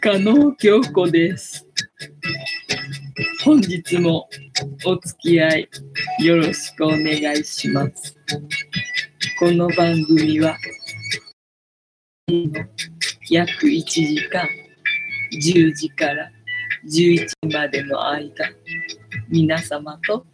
[0.00, 1.66] 加納京子です。
[3.44, 4.28] 本日も
[4.84, 5.68] お付き合い
[6.20, 8.16] よろしくお願いします。
[9.38, 10.56] この番組は
[13.30, 14.46] 約1時間
[15.32, 16.30] 10時から
[16.86, 18.50] 11時までの間
[19.28, 20.24] 皆様と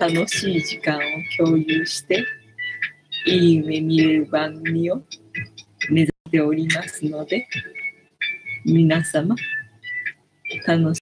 [0.00, 1.00] 楽しい時間を
[1.36, 2.24] 共有して
[3.26, 5.02] いい夢見れる番組を
[5.90, 7.46] 目指しておりますので
[8.64, 9.36] 皆様
[10.66, 11.00] 楽し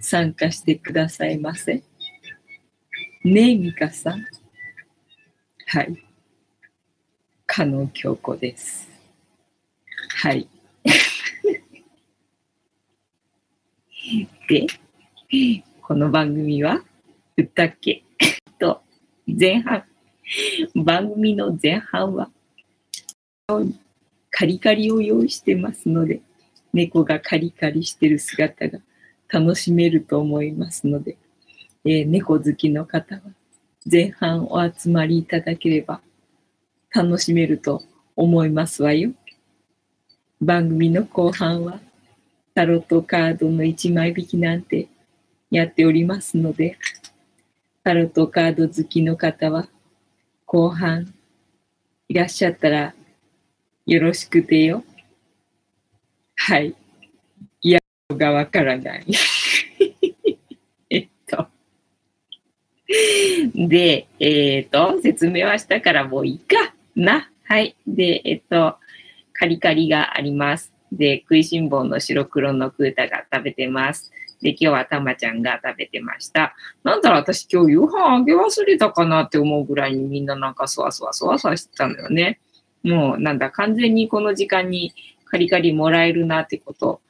[0.00, 1.82] 参加してくださいませ。
[3.24, 4.24] ねえ、ミカさん。
[5.66, 5.96] はい。
[7.46, 8.88] 加納京子です。
[10.16, 10.48] はい。
[14.48, 14.66] で、
[15.80, 16.82] この番組は、
[17.36, 18.04] 歌っけ
[18.60, 18.82] と、
[19.26, 19.84] 前半、
[20.74, 22.30] 番組の前半は、
[24.30, 26.20] カリカリを用意してますので、
[26.72, 28.78] 猫がカリカリしてる姿が
[29.28, 31.16] 楽しめると思いますので、
[31.84, 33.20] えー猫好きの方は
[33.90, 36.00] 前半お集まりいただければ
[36.94, 37.82] 楽しめると
[38.14, 39.12] 思いますわよ。
[40.40, 41.80] 番組の後半は
[42.54, 44.88] タロットカードの1枚引きなんて
[45.50, 46.78] やっておりますので、
[47.84, 49.66] タロットカード好きの方は
[50.46, 51.12] 後半
[52.08, 52.94] いらっしゃったら
[53.84, 54.84] よろしくてよ。
[56.36, 56.74] はい。
[57.62, 57.80] いや
[58.10, 59.06] がわからない。
[60.88, 61.48] えっと。
[63.56, 67.28] で、えっと、説明はしたからもういいかな。
[67.42, 67.74] はい。
[67.84, 68.76] で、えっと、
[69.32, 70.72] カリカリがあります。
[70.92, 74.12] で、食いしん坊の白黒のクータが食べてます。
[74.40, 76.54] で、今日はたまちゃんが食べてました。
[76.84, 82.38] なんだろう、私今日夕飯あげ忘れたかなって思うぐらいにみんななんかそわそわそわそわしてたんだよね。
[82.82, 84.92] もうなんだ、完全にこの時間に
[85.24, 87.00] カリカリもらえるなってこと、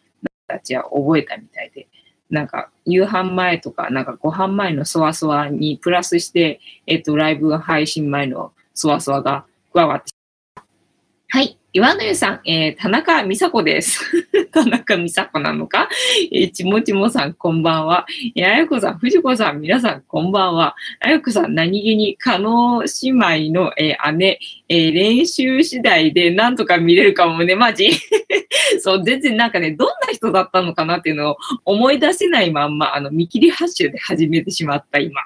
[0.53, 1.89] たちは覚えたみたいで、
[2.31, 10.13] なんか夕飯前とか、なんかご飯前のそわそわにプラスして、えっと、ライブ配信前のそわそわが加わって。
[11.29, 11.59] はい。
[11.75, 14.05] 岩野湯さん、えー、田中美佐子です。
[14.53, 15.89] 田中美佐子なのか？
[16.31, 18.05] えー、ちもちもさん、こんばんは。
[18.37, 20.77] えー、あやこさん、藤子さん、皆さん、こんばんは。
[21.01, 23.09] あやこさん、何気に、加納姉
[23.49, 24.39] 妹の、えー姉、
[24.69, 27.89] えー練習次第でなんとか見れるかもね、マジ
[28.81, 35.23] そう、全然なんかね、どんな人だったのかなっていうのを思い出せないまんま、あの、見切り発集で始めてしまった、今。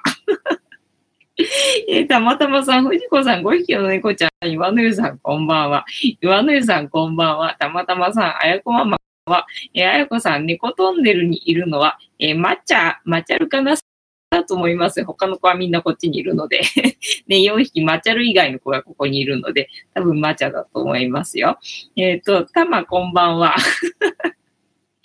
[1.87, 5.85] えーたまたまさん、藤子さん、5匹の猫ちゃん、岩野湯さん、こんばんは。
[6.21, 7.55] 岩野湯さん、こんばんは。
[7.59, 13.75] たまたまさん、あやこママは、えーあやこさん、猫トンネルにいるのは、えー、抹茶、抹茶ルかな
[14.29, 15.03] だと思います。
[15.05, 16.61] 他の子はみんなこっちにいるので。
[17.27, 21.59] ね、4匹、抹茶ル以外の子がここにいるので、多分抹茶だと思いますよ。
[21.95, 23.55] えっ、と、たまこんばんは。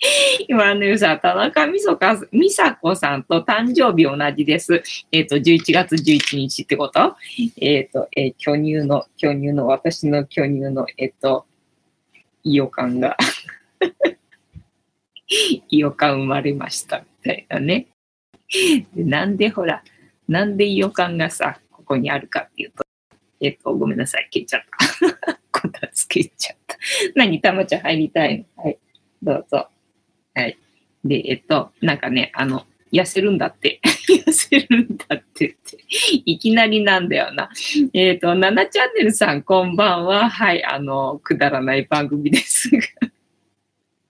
[0.47, 4.83] 今のゆさん、田中美佐子さんと誕生日同じです。
[5.11, 7.15] えっ、と、11月11日ってこと？
[7.57, 11.45] えっ、と、えー巨乳の、巨乳の、私の巨乳の、えっ、と、
[12.43, 13.15] イオカンが、
[15.69, 17.87] イオカン生まれました、みたいなね。
[18.95, 19.83] なんでほら、
[20.27, 22.83] なんでイオカンがさ、ここにあるかっていうと、
[23.39, 24.61] えっ、と、ごめんなさい、消えちゃっ
[25.21, 25.39] た。
[25.61, 26.77] こたつけちゃった。
[27.15, 28.63] 何、たまちゃん入りたいの？
[28.63, 28.77] はい、
[29.21, 29.69] どうぞ。
[31.03, 33.81] で、えっと、なんかね、あの、痩せるんだって。
[34.07, 35.77] 痩せるんだってって。
[36.25, 37.49] いきなりなんだよな。
[37.93, 40.29] えっ、と、7チャンネルさん、こんばんは。
[40.29, 42.79] はい、あの、くだらない番組ですが。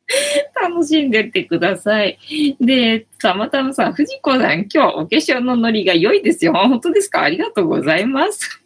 [0.61, 2.17] 楽しんでってください。
[2.59, 6.53] で、たまたまさん、藤子さん、今日お化粧のノリが良いですよ。
[6.53, 7.23] 本当ですか？
[7.23, 8.62] ありがとうございます。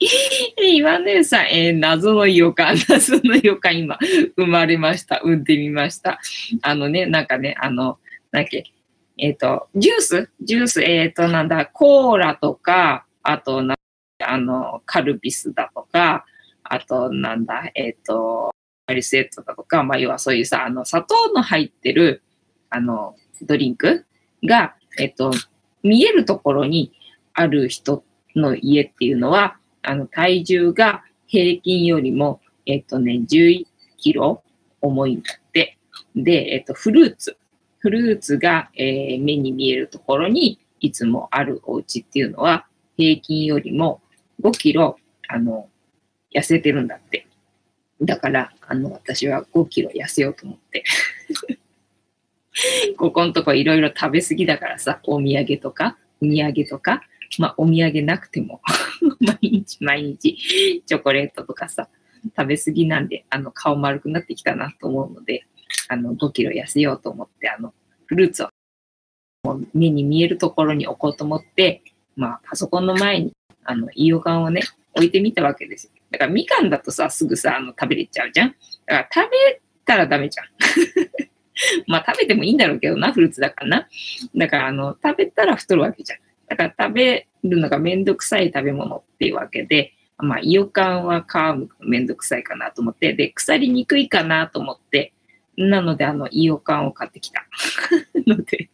[0.00, 3.98] 岩根さん、えー謎の予感、謎の予感、 今、
[4.36, 5.20] 生まれました。
[5.20, 6.20] 産んでみました。
[6.62, 7.98] あのね、なんかね、あの、
[8.32, 8.64] なんだっけ、
[9.16, 10.30] えっ、と、ジュース？
[10.40, 13.76] ジュース、えっ、と、なんだ、コーラとか、あとな、
[14.22, 16.24] あの、カルピスだとか、
[16.64, 18.52] あと、なんだ、えっ、と、
[18.86, 22.22] アリセットだとか、まあ、要はそういうさ、あの、砂糖の入ってる、
[22.70, 24.04] あの、ドリンク
[24.44, 25.32] が、えっ、と、
[25.82, 26.92] 見えるところに
[27.32, 28.04] ある人
[28.34, 33.66] の家っていうのは、あの、体重が平均よりも、えっ、とね、11
[33.96, 34.42] キロ
[34.80, 35.78] 重いんだって。
[36.16, 37.36] で、えっ、と、フルーツ。
[37.78, 42.66] フルーツが、えー目に見えるところにいつもあるお家っていうのは、
[42.96, 44.00] 平均よりも
[44.42, 44.96] 5キロ、
[45.28, 45.68] あの、
[46.34, 47.26] 痩せてるんだって。
[48.00, 50.84] だから、あの、私は5キロ痩せようと思って。
[52.96, 57.02] ここのとこいろいろ食べ過ぎだからさ、お土産とか、お土産とか、
[57.38, 58.60] まあ、お土産なくても、
[59.20, 61.88] 毎日毎日、チョコレートとかさ、
[62.36, 65.44] 食べ過ぎなんで、あの、顔丸くなってきたなと思うので、
[65.88, 67.74] あの、5キロ痩せようと思って、あの、
[68.06, 68.48] フルーツを
[69.74, 71.82] 目に見えるところに置こうと思って、
[72.16, 73.32] まあ、パソコンの前に、
[73.64, 74.62] あの、イオカンをね、
[74.94, 75.92] 置いてみたわけですよ。
[76.10, 78.54] だから、みかんだとさ、すぐさ、あの、食べれちゃうじゃん。
[78.86, 80.46] だから、食べたらダメじゃん。
[81.86, 83.88] まあ、食べてもいいんだろうけどな、フルーツだからな。
[84.36, 86.18] だから、あの、食べたら太るわけじゃん。
[86.48, 95.12] だから、食べるのがめんどくさい食べ物っていうわけで、まあ、イオカンは皮むくのめんどくさいかなと思って、で、腐りにくいかなと思って、
[95.56, 97.46] なので、あの、イオカンを買ってきた。
[98.26, 98.68] ので、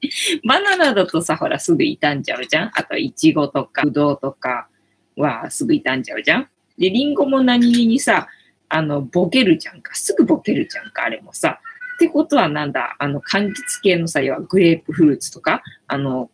[0.47, 4.69] バナナだとさ、ほら、すぐ傷んじゃうじゃんあと、イチゴとか、ブドウとか
[5.17, 8.29] はすぐ傷んじゃうじゃんで、リンゴも何気にさ、
[8.69, 9.95] あの、ボケるじゃんか。
[9.95, 11.61] すぐボケるじゃんか、あれもさ。
[11.97, 16.31] ってことはなんだあの、柑橘系のさ、要はグレープフルーツとか、あの、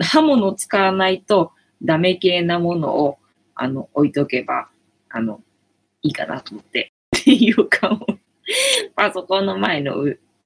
[0.00, 1.52] 刃物を使わないと
[1.82, 3.18] ダメ系なものを、
[3.54, 4.68] あの、置いとけば、
[5.08, 5.40] あの、
[6.02, 7.98] いいかなと思って、 っていうか
[8.96, 9.96] パソコンの前の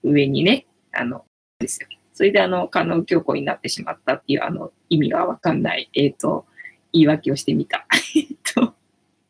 [0.02, 1.24] 上にね、あの、
[1.58, 1.88] ですよ。
[2.12, 6.46] それであの、可能強行になってしまったっていう、あの、意味がわかんない、えっ、ー、と、
[6.92, 7.86] 言い訳をしてみた。
[8.16, 8.74] えっと、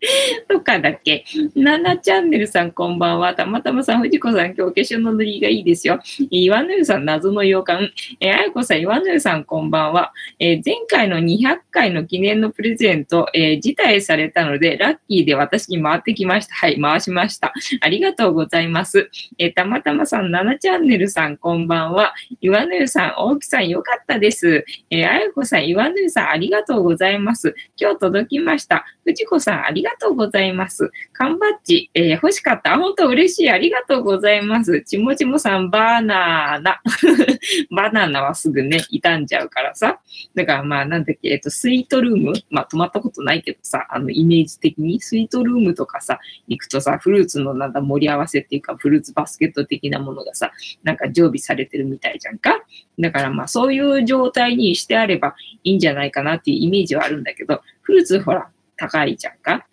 [0.49, 1.25] とかだっけ？
[1.55, 3.35] ナナチャンネルさんこんばんは。
[3.35, 6.01] たまたまさん、藤子さん、今日化粧の塗りがいいですよ。
[6.31, 7.91] 岩野湯さん、謎の洋館。
[8.21, 10.13] えー、あやこさん、岩野湯さんこんばんは。
[10.39, 16.55] えー、前回の200回の記念のプレゼント、えー、辞退されたので、ラッキーで私に回ってきました。
[16.55, 17.55] はい、回しました。
[17.81, 19.11] ありがとうございます。
[19.39, 22.13] えー、たまたまさん、ナナチャンネルさんこんばんは。
[22.43, 24.65] 岩野湯さん、大木さん、よかったです。
[24.91, 27.55] えー、あやこさん、岩野湯さん、ありがとうございます。
[27.81, 28.85] 今日届きました。
[29.05, 30.91] 藤子さん、ありがとうがとうございます。
[31.13, 32.77] 缶バッジ、えー、欲しかった。
[32.77, 33.51] 本当嬉しい。
[33.51, 34.83] ありがとうございます。
[34.83, 36.81] ちもちもさん、バナナ。
[37.71, 40.01] バナナはすぐね、傷んじゃうからさ。
[40.35, 42.33] だからまあ、なんだっけ、えっと、スイートルーム。
[42.51, 46.19] まあ、泊まったことないけどさ、あの、イメージ的に、スイートルームとかさ、
[46.49, 50.53] 行くとさ、フルーツのなんだ、盛り合わせっていうか、フルーツバスケット的なものがさ、
[50.83, 52.63] なんか常備されてるみたいじゃんか。
[52.99, 59.67] だからまあ、そういう状態にしてあればいいんじゃないかなっていうイメージはあるんだけど、フルーツほら、高いじゃんか、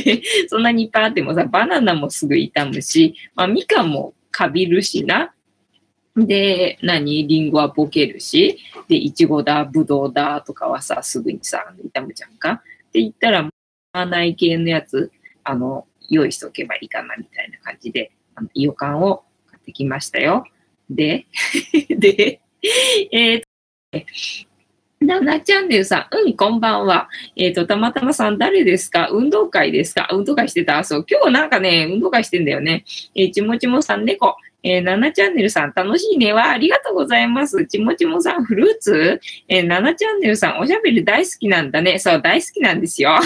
[0.48, 5.34] そんなにいっぱいあってもさ、バナナもすぐ傷むし、まあ、みかんもかびるしな。
[6.16, 7.26] で、何？
[7.26, 8.58] リンゴはボケるし、
[8.88, 11.64] で、いちごだ、ぶどうだとかはさ、すぐにさ、
[11.94, 12.52] 傷むじゃんか？
[12.52, 12.62] っ
[12.92, 13.50] て言ったら、ま
[13.92, 15.10] あ、ない系のやつ、
[15.44, 20.44] あの、用意しとけばいいかな、みたいな感じで、あの、イオカンを買ってきましたよ。
[20.90, 21.26] で、
[21.88, 22.40] で、
[23.12, 24.46] えー、
[25.00, 27.08] ななチャンネルさん、うん、こんばんは。
[27.34, 29.08] えっ、ー、と、たまたまさん、誰ですか？
[29.10, 30.06] 運動会ですか？
[30.12, 30.84] 運動会してた？
[30.84, 32.84] そう、今日なんかね、運動会してんだよね。
[33.14, 34.36] えー、ちもちもさん、猫。
[34.62, 36.50] えー、ナナチャンネルさん、楽しいねわ。
[36.50, 37.66] ありがとうございます。
[37.66, 39.20] ちもちもさん、フルーツ？
[39.48, 41.98] えー、ナナチャンネルさん、おしゃべり大好きなんだね。
[41.98, 43.18] そう、大好きなんですよ。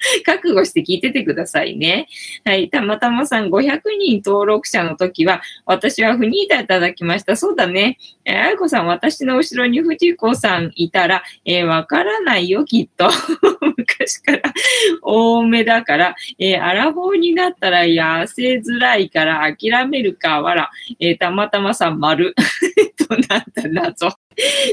[0.24, 2.08] 覚悟して聞いててくださいね。
[2.44, 2.70] はい。
[2.70, 7.36] たまたまさん500人登録者の時は、私はフニータいただきました。
[7.36, 7.98] そうだね。
[8.24, 13.10] えー、あやこさん、私の後ろに藤子さんいたら、えー、わからないよ、きっと。
[13.76, 14.42] 昔から
[15.02, 20.70] 多めだから、えー、アラフォーになったら痩せづらいから諦めるか、わら。
[20.98, 22.34] えー、たまたまさん、丸。
[23.08, 24.10] と、なんだ、謎。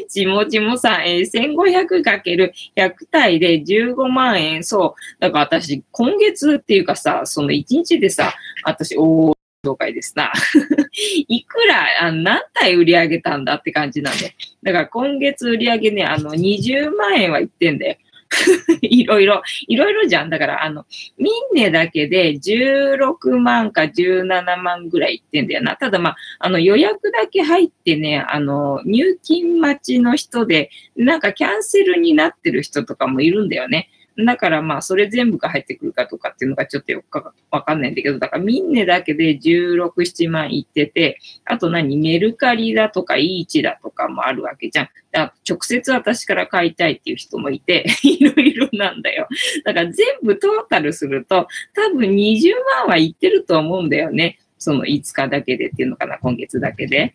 [0.09, 4.63] ちもちもさん、えー、1500×100 体で15万円。
[4.63, 5.21] そう。
[5.21, 8.33] だから私、今月っていうかさ、その1日でさ、
[8.63, 10.31] 私、おー、紹介ですな。
[11.27, 14.35] いくら、あ何体売り上げたんだって感じなんで。
[14.63, 17.97] だから今月売り上げね、あの、20万円はいってんだよ。
[18.81, 20.29] いろいろ、いろいろじゃん。
[20.29, 20.85] だから、あの、
[21.17, 25.75] ミンネだけで16万か17万ぐらいいってんだよな。
[25.75, 33.89] ただまあ、あの予約だけ入ってね、あの、入金待ちの人で、なんかキャンセルになってる人とかもいるんだよね。
[34.25, 44.89] だからまあ、それ全部が入ってくるかとかっていうのがちょっとよくわかんないんだけど、だからミンネだけで16、7万いってて、あと何メルカリだとかイーチだとかもあるわけじゃん。
[45.11, 49.27] だ直接私から買いたいっていう人もいて、 いろいろなんだよ。
[49.63, 54.39] だから全部トータルすると、多分20万はいってると思うんだよね。
[54.57, 57.13] その5日だけでっていうのかな、今月だけで。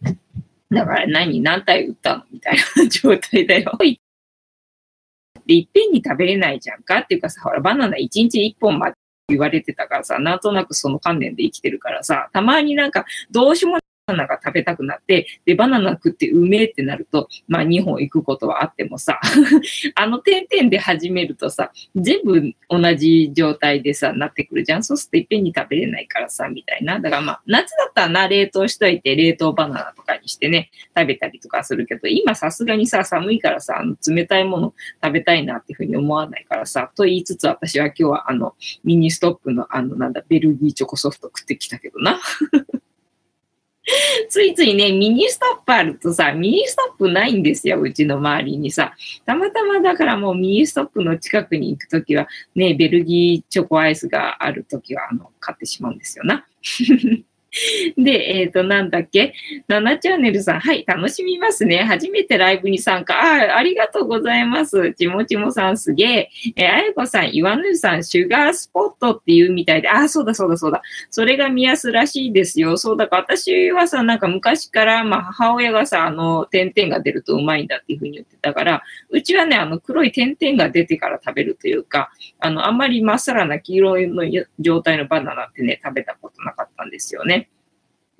[0.70, 2.24] だから何、何体売ったの？
[2.32, 3.72] みたいな状態だよ。
[5.46, 8.96] で、いっぺんに食べれないじゃんかっていうかさ、ほら、バナナ一日一本まで
[9.28, 13.78] 言われてたからさ、なんとなくその観念で生きてるからさ、たまになんか、どうしも
[14.12, 19.20] ナナが食べたくなって、で、バナナ食ってうめえってなると、まあ2本行くことはあってもさ、
[19.94, 24.84] あの点々で始めるとさ、全部同じ状態でさ、なってくるじゃん。
[24.84, 27.00] そうするといっぺんに食べれないからさ、みたいな。
[27.00, 38.54] だからまあ、夏だったらな、冷凍しといて、冷凍バナナとかにしてね、食べたりとかするけど、今さすがにさ、寒いからさ、あの冷たいもの食べたいなっていうふうに思わないからさ、と言いつつ私は今日はあの、
[38.84, 42.20] ミニストップのあの、なんだ、ベルギーチョコソフト食ってきたけどな。
[44.28, 48.94] ついついね、ミニストップあるとさ、ミニストップないんですよ、うちの周りにさ。
[49.26, 56.46] たまたまだからもうミニストップの近くに行くときは、ね、ベルギーチョコアイスがあるときは、あの、買ってしまうんですよな。
[57.96, 59.34] で、えっ、ー、と、なんだっけ
[59.68, 61.84] ?7 チャンネルさん、はい、楽しみますね。
[61.84, 63.14] 初めてライブに参加。
[63.14, 64.94] あ、ありがとうございます。
[64.94, 66.30] ちもちもさんすげえ。
[66.56, 70.80] えー、あやこさん、岩ぬさん、シュガースポットっていうみたいで、ああ、そうだそうだそうだ。
[71.10, 72.78] それが見やすらしいですよ。
[72.78, 84.24] そうだから私はさ、なんか昔から、まあ母親がさ、あの、点々が出るとうまいんだっていうふうに言ってたから、うちはね、あの、黒い点々が出てから食べるというか、あの、あんまりまっさらな黄色の
[84.58, 87.41] 状態のバナナってね、食べたことなかったんですよね。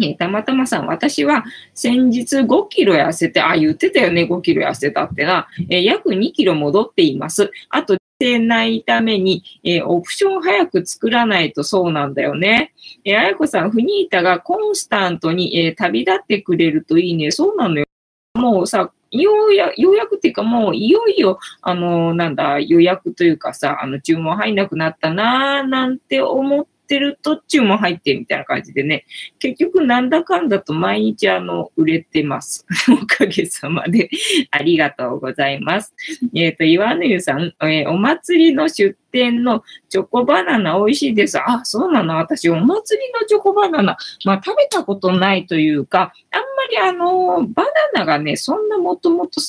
[0.05, 1.45] えたまたまさん、私は
[1.75, 7.51] 先日5キロ痩せて、あ、言ってたよね、5キロ痩せたってな、え約2キロ戻っています。
[7.69, 12.73] あと、せないために、えー、オプション早く作らないとそうなんだよね。
[13.05, 17.33] えー、あやこさん、フニータがコンスタントに、えー、旅立ってくれるといいね。
[17.33, 17.87] そうなのよ。
[18.35, 29.05] もうさ、ようや、ようやくっていうかもういよいよ、あの、なんだ、予約というかさ、あの、注文入んなくなったなーなんて思っってると注文入ってみたいな感じでね、
[29.39, 32.67] 結局なんだかんだと毎日あの、売れてます。
[32.91, 34.11] おかげさまで。
[34.51, 35.95] ありがとうございます。
[36.35, 41.39] えっ、ー、と、岩根さん、えー、お祭りの出店のチョコバナナ美味しいです。
[41.39, 42.17] あ、そうなの？
[42.17, 49.41] 私、お祭りのチョコバナナ、まあ食べたことないというか、あんまりあの、バナナがね、そんなもともと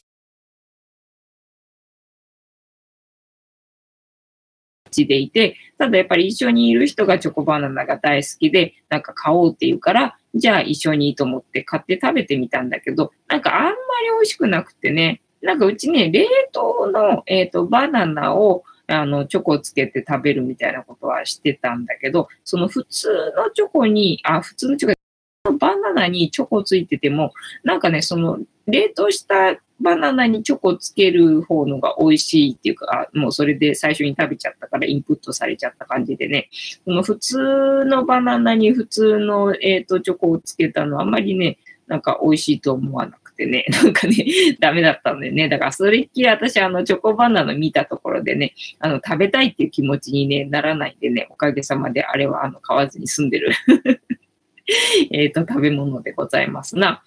[4.93, 13.75] ちでいて、ただやっぱり一緒にいる人がチョコバナナが大好きで、なんか買おうって言うから、じゃあ一緒にいいと思って買って食べてみたんだけど、なんかあんまり
[14.15, 24.93] 美味しくなくてね、なんかうちね、冷凍の、えっ、ー、と、バナナを、あの、チョコつけて食べるみたいなことはしてたんだけど、その普通のチョコに、あ、普通のチョ
[25.43, 27.33] コ、バナナにチョコついてても、
[27.63, 36.49] なんかね、その冷凍したバナナにチョコつける方のが美味しいっていうか、もうそれで最初に食べちゃったからインプットされちゃった感じでね、
[36.85, 44.25] この普通のバナナに普通の、えーと、チョコをつけたのあんまりね、なんか美味しいと思わなくてね、 なんかね、
[44.59, 53.51] ダメだったんでね、だからそれっきり私あのチョコバナナ見たところでね、あの食べたいっていう気持ちに、ね、ならないんでね、おかげさまであれはあの買わずに済んでる。
[55.11, 57.03] えっと食べ物でございますな。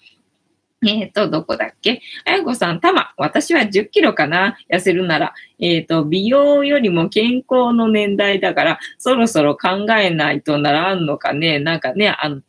[0.85, 2.01] えっ、ー、と、どこだっけ？
[2.25, 3.13] あやこさん、たま。
[3.17, 5.33] 私は10キロかな痩せるなら。
[5.59, 11.59] えっ、ー、と、美容よりも健康の年代だから、そろそろ考えないとならんのかね。
[11.59, 12.41] なんかね、あの、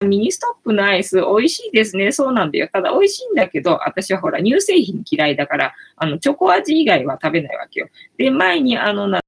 [0.00, 2.10] ミニストップのアイス美味しいですね。
[2.12, 2.68] そうなんだよ。
[2.72, 7.88] ただ美味しいんだけど、私はほら乳製品嫌いだから、あの、チョコ味以外は食べないわけよ。
[8.16, 9.20] で、前にあの、な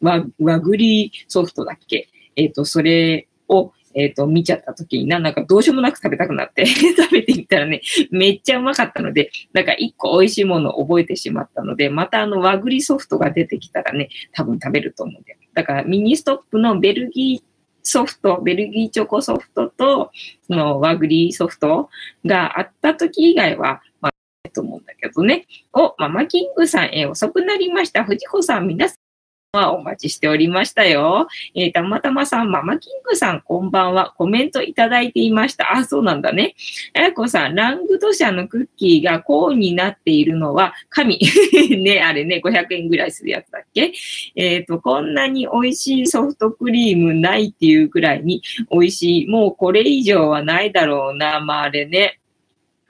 [0.00, 2.08] 和、和栗ソフトだっけ？
[2.36, 7.80] えっ、ー、と、それを、えっ、ー、と、見ちゃった時にな、なんかどうしようもなく食べたくなって 食べてみたらね、
[8.10, 15.38] めっちゃうまかったので、なんか一個美味しいものを覚えてしまったので、またあの和栗ソフトが出てきたらね、多分食べると思うんだよ。
[15.54, 17.50] だからミニストップのベルギー
[17.82, 20.10] ソフト、ベルギーチョコソフトと、
[20.46, 21.88] その和栗ソフト
[22.24, 25.46] があった時以外は、まあ、と思うんだけどね。
[25.72, 28.04] お、ママキングさん、え遅くなりました。
[28.04, 28.98] 藤子さん、皆さん、
[29.52, 31.26] はお待ちしておりましたよ。
[31.56, 34.14] えー、たまたまさん、ママキングさん、こんばんは。
[34.16, 35.76] コメントいただいていました。
[35.76, 36.54] あ、そうなんだね。
[36.94, 41.18] あやこさん、ラングド社のクッキーがコーンになっているのは神。
[41.82, 43.92] ね、あれね、500円ぐらいするやつだっけ？
[44.36, 49.26] えっ、ー、と、こんなに美味しいソフトクリームないっていうくらいに美味しい。
[49.26, 51.40] もうこれ以上はないだろうな。
[51.40, 52.19] まあ、あれね。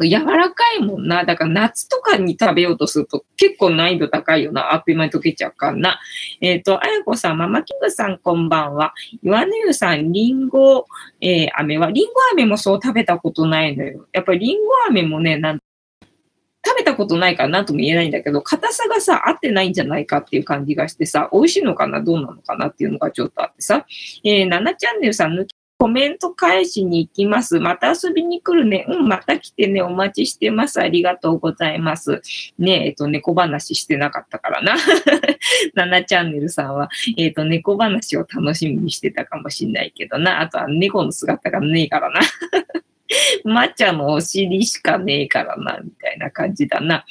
[0.07, 1.25] 柔らかいもんな。
[1.25, 4.73] だから夏とかに食べようとすると結構難易度高いよな。
[4.75, 6.01] あっという間に溶けちゃうからな。
[6.41, 8.95] えっ、ー、と、あやこさん、ママキングさんこんばんは。
[9.23, 10.87] 岩根湯さん、リンゴ、
[11.21, 14.07] えー、飴は、リンゴ飴もそう食べたことないのよ。
[14.13, 15.61] やっぱりリンゴ飴もね、なん
[16.67, 23.87] 食べたことないから何とも言えないんだけど、硬さがさ、合ってないんじゃないかっていう感じがしてさ、美味しいのかなどうなのかなっていうのがちょっとあってさ、
[24.25, 27.59] えー、7チャンネルさん抜きコメント返しに行きます。
[27.59, 28.85] また遊びに来るね。
[28.87, 29.81] うん、また来てね。
[29.81, 30.79] お待ちしてます。
[30.79, 32.21] ありがとうございます。
[32.59, 34.77] ねえ、えっと、猫話してなかったからな。
[35.75, 40.43] 7チャンネルさんは、えっと、猫話を楽しみにしてたかもしんないけどな。
[40.43, 42.21] あとは猫の姿がねえからな。
[43.45, 47.05] 抹茶のお尻しかねえからな、みたいな感じだな。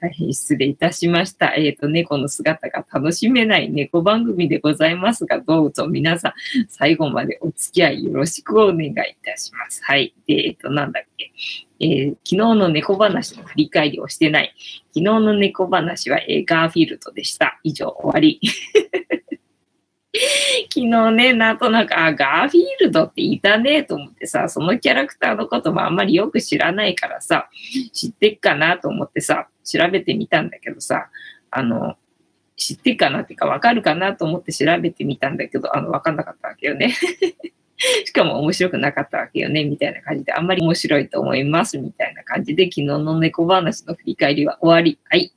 [0.00, 1.54] 大変失礼いたしました。
[1.56, 6.32] えっ、ー、と、猫の姿が楽しめない猫番組でございますが、どうぞ皆さん、
[6.68, 8.94] 最後までお付き合いよろしくお願いい
[9.24, 9.82] たします。
[9.84, 10.14] はい。
[10.26, 11.32] で、えっ、ー、と、なんだっけ。
[11.78, 14.54] えー、昨日の猫話の振り返りをしてない。
[14.88, 17.60] 昨日の猫話は、えー、ガーフィールドでした。
[17.62, 18.40] 以上、終わり。
[20.72, 27.48] 昨日ね、なんとなく、あ、ガーフィールドっていたねと思ってさ、そのキャラクターのこともあんまりよく知らないからさ、
[27.92, 31.08] 知ってっかなと思ってさ、調べてみたんだけどさ、
[31.50, 31.96] あの、
[32.56, 36.94] 知ってっかなっていうか、わかるかなと思って調べてみたんだけど、あの、わかんなかったわけよね。
[38.06, 44.98] しかも面白くなかったわけよね、みたいな感じで、あんまり面白いと思います、みたいな感じで、昨日の猫話の振り返りは終わり。
[45.04, 45.32] はい。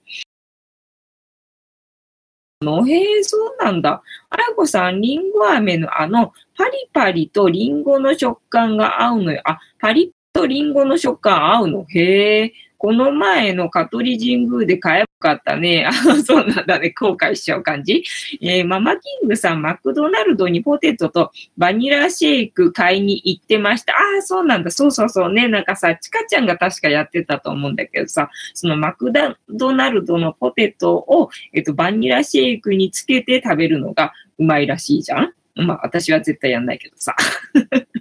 [2.61, 4.03] のへえ、そうなんだ。
[4.29, 9.41] あやこさん、りんご飴のあの、パリパリとりんごの食感が合うのよ。
[9.45, 11.85] あ、パリとりんごの食感合うの？
[11.89, 12.53] へえ。
[12.79, 15.85] この前の香取神宮で買えばよかったね。
[15.91, 15.91] あ、
[16.23, 16.91] そうなんだね。
[16.91, 18.05] 後悔しちゃう感じ。
[18.41, 23.93] えー、ママキングさん、マクドナルドにポテトとバニラシェイク買いに行ってました。
[23.93, 24.71] ああ、そうなんだ。
[24.71, 25.49] そうそうそうね。
[25.49, 29.11] なんかさ、チカちゃんが確かやってたと思うんだけどさ、そのマク
[29.49, 37.13] ドナルドのポテトを、えっと、バニラシェイクにつけて食べるのがうまいらしいじゃんまあ、私は絶対やんないけどさ。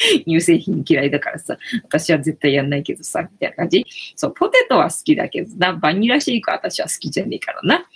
[0.26, 3.84] 乳製品嫌いだからさ、私は絶対やんないけどさ、みたいな感じ。
[4.16, 7.86] そう、ポテトは好きだけどな、バニラシェイクは私は好きじゃねえからな。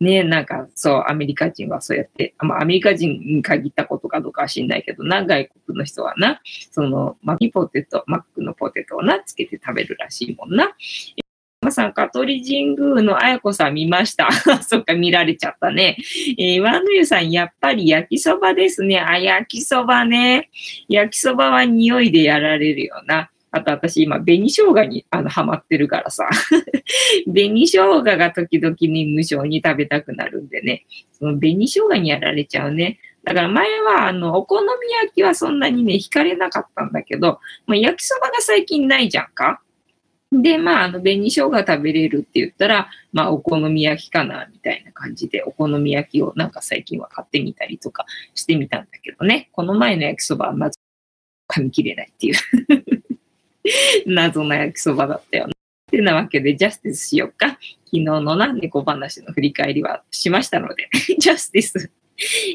[0.00, 6.40] ねえなんか、そう、アメリカ人はそうやって、まあ、アメリカ人に限ったことかどうかは知んないけどな、外国の人はな、
[6.70, 10.74] その、マキポテト、マックのポテトをな、つけて食べるらしいもんな。
[11.62, 14.28] まさん、香取神宮のあやこさん見ました。
[14.66, 15.96] そっか、見られちゃったね。
[16.36, 18.98] えー、ワンヌユさん、やっぱり焼きそばですね。
[18.98, 20.50] あ、焼きそばね。
[20.88, 23.30] 焼きそばは匂いでやられるよな。
[23.52, 26.28] あと私今、紅生姜にあのハマってるからさ。
[27.32, 30.84] 紅生姜が時々に無性に食べたくなるんでね。
[31.12, 32.98] その紅生姜にやられちゃうね。
[33.22, 34.68] だから前はあの、お好み
[35.00, 39.60] 焼きはそんなにね、惹かれなかったんだけど、まあ、焼きそばが最近ないじゃんか。
[40.32, 50.78] で、まあ、あの、紅生姜食べれるって言ったら、まあ、お好み焼きかな、みたいな感じで、お好み焼きをなんか最近は買ってみたりとかしてみたんだけどね、この前の焼きそばはまず
[51.50, 52.34] 噛み切れないっていう
[54.10, 55.52] 謎の焼きそばだったよね。
[55.52, 57.48] ってなわけで、ジャスティスしよっか。
[57.48, 61.90] 昨日のな、猫話の振り返りはしましたので、 ジャスティス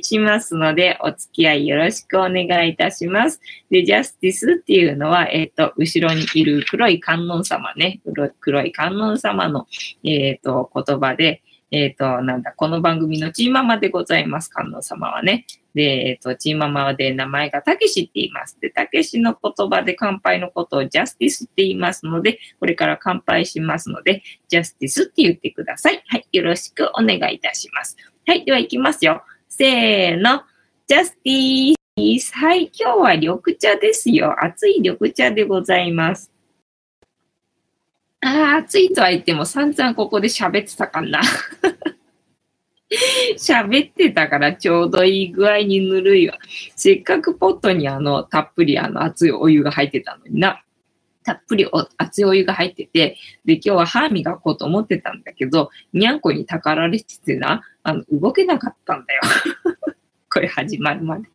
[0.01, 3.41] しますので、お付き合いよろしくお願いいたします。
[3.69, 8.01] で、ジャスティスっていうのは、えっ、ー、と、後ろにいる黒い観音様ね、
[8.39, 9.67] 黒い観音様の、
[10.03, 15.45] えっ、ー、と、言葉で、えっ、ー、と、なんだ、この番組のチーママでございます、観音様はね。
[15.75, 18.57] で、えっ、と、チーママで名前がたけしって言います。
[18.61, 26.01] で、たけしの言葉で乾杯のことをジャスティスって言いますので、これから乾杯しますので、ジャスティスって言ってください。
[26.07, 27.97] はい、よろしくお願いいたします。
[28.25, 29.23] はい、では行きますよ。
[29.59, 30.43] せーの。
[30.85, 32.31] ジャスティース。
[32.35, 34.35] はい、今日は緑茶ですよ。
[34.43, 36.31] 熱い緑茶でございます。
[38.21, 41.21] ああ、暑いとは言っても散々ここで喋ってたかな。
[43.35, 46.37] 喋ってたからちょうどいい具合にぬるいわ。
[46.75, 50.63] せっかくポットにあの、たっぷりあの熱いお湯が入ってたのにな。
[51.27, 59.21] たっぷりお熱いお湯が入ってて、で、今日は歯磨こうと思ってたんだけど、にゃんこにたかられててな、あの、動けなかったんだよ。
[60.31, 61.27] これ始まるまで。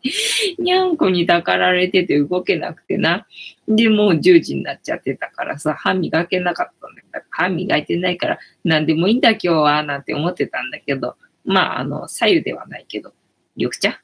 [0.58, 3.26] にゃんこに抱かられてて動けなくてな。
[3.68, 7.24] で、もう10時になっちゃってたからさ、歯磨けなかったんだよ。
[7.28, 13.12] 歯磨いてないから、何でもいいんだ今日は、なんて思ってたんだけど、まあ、あの、左右ではないけど、
[13.56, 14.00] 緑茶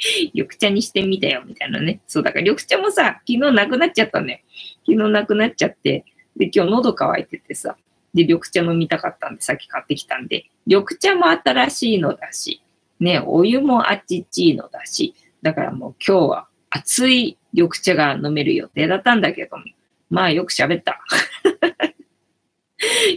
[0.34, 2.00] 緑茶にしてみたよ、みたいなね。
[2.06, 4.44] そう、だから緑茶もさ、昨日なくなっちゃったね。
[4.86, 6.04] 昨日なくなっちゃって、
[6.36, 7.76] で、今日喉乾いててさ、
[8.14, 12.62] で、緑茶飲みたかったんで、さっき買ってきたんで、緑茶も新しいのだし、
[12.98, 19.64] ね、お湯もあっちっちいのだし、だからもう今日は熱い緑茶が飲める予定だったんだけども、
[20.08, 21.00] まあよく喋った。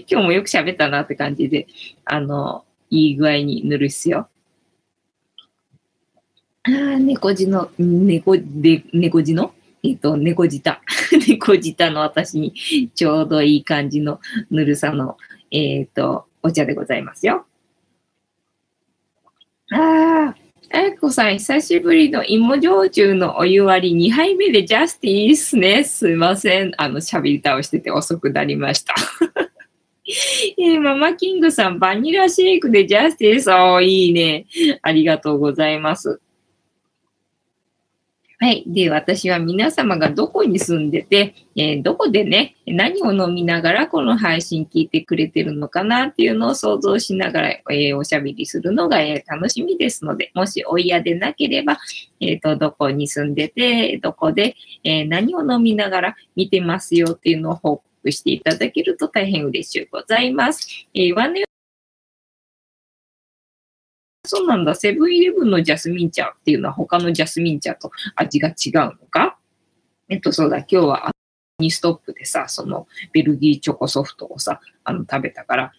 [0.07, 1.67] 今日もよく喋ったなって感じで、
[2.05, 4.29] あの、いい具合に塗るっすよ。
[6.65, 9.53] ああ、猫字の、猫で、猫字の？
[9.83, 10.81] えっ、と、猫舌。
[11.27, 12.53] 猫舌の私に
[12.95, 15.17] ちょうどいい感じのぬるさの、
[15.51, 17.45] えっ、ー、と、お茶でございますよ。
[19.71, 20.35] ああ、
[20.71, 25.83] あやこさん、久しぶりの芋焼酎のお湯割り2杯目でジャスティースね。
[25.83, 26.71] すいません。
[26.77, 28.95] あの、喋り倒してて遅くなりました。
[30.57, 33.51] えー、ママキングさん、バニラシェイクでジャスティース。
[33.51, 34.45] おいいね。
[34.81, 36.21] ありがとうございます。
[38.43, 38.65] はい。
[38.67, 51.79] で、私は皆様がどこに住んでて、えー、どこでね、何を飲みながらこの配信聞いてくれてるのかなっていうのを想像しながら、えー、おしゃべりするのが、えー、楽しみですので、もしお嫌でなければ、
[52.19, 60.85] えっ、と、どこに住んでて、どこで、え何を飲みながら見てますよっていうのを報告していただけると大変嬉しゅうございます。
[60.93, 61.15] えー、
[64.25, 64.73] そうなんだ。
[64.73, 69.37] セブンイレブンのジャスミン茶っていうのは他のジャスミン茶と味が違うのか？
[70.09, 71.11] えっと、そうだ、今日はミ
[71.59, 75.71] ニストップでさ、そのベルギーチョコソフトをさ、あの食べたから、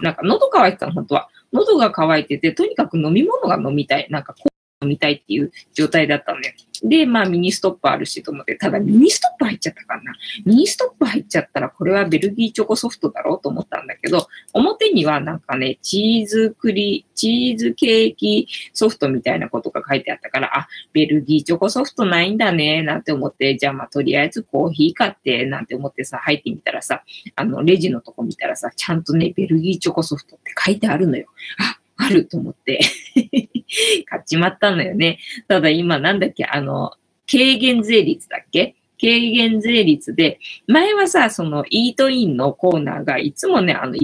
[0.00, 1.28] なんか喉乾いてたの、本当は。
[1.52, 4.06] 喉が渇いてて、とにかく飲み物が飲みたい。
[4.10, 4.34] なんか
[4.82, 6.52] みたいっていう状態だったのよ。
[6.84, 10.12] で、まあミニストップあるしと思って、ただミニストップ入っちゃったからな。
[10.44, 27.04] ミニストップ入っちゃったらこれはベルギーチョコソフトだろうと思ったんだけど、表にはなんかね、チーズクリ、チーズケーキソフトみたいなことが書いてあったから、あ、ベルギーチョコソフトないんだね、なんて思って、じゃあまあとりあえずコーヒー買って、なんて思ってさ、入ってみたらさ、
[27.36, 31.26] あの、レジのとこ見たらさ、ちゃんとね、ベルギーチョコソフトって書いてあるのよ。
[31.58, 32.80] あ、あると思って
[34.06, 35.18] 買っちまったんだよね。
[35.48, 36.92] ただ今なんだっけ、あの、
[37.30, 38.74] 軽減税率だっけ？
[39.00, 40.38] 軽減税率で、
[40.68, 43.96] 前はさ、そのイートインのコーナーがいつもね、あの、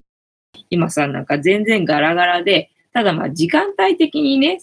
[0.71, 4.59] 今さ、なんか全然ガラガラで、ただまあ時間帯的にね、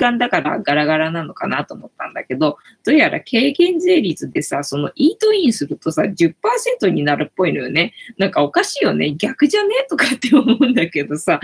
[0.00, 7.92] 間だからガラガラなのかなと思ったんだけど、どうやら軽減税率でさ、そのイートインするとさ、10%になるっぽいのよね。
[8.16, 9.14] なんかおかしいよね。
[9.14, 9.86] 逆じゃね？
[9.88, 11.38] とかって思うんだけどさ、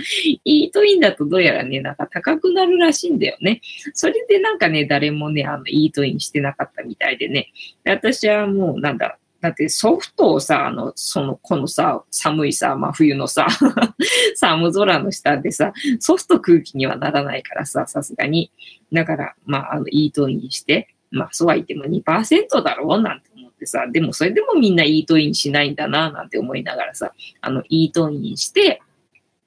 [0.44, 3.60] イートインだとどうやらね、なんか高くなるらしいんだよね。
[3.92, 7.52] それでなんかね、誰もね、あの、イートインしてなかったみたいでね。
[7.84, 13.46] 私はもう、なんだ、だってソフトをさ、あの、その、このさ、寒いさ、真、冬のさ、
[14.34, 18.50] 寒空の下でさ、ソフト空気にはならないからさ、さすがに。
[18.92, 28.80] だから、まあ、あの、イートインして、まあ、そうは言っても2%だろうなんて思ってさ、でもそれでもみんなイートインしないんだな、なんて思いながらさ、あの、イートインして、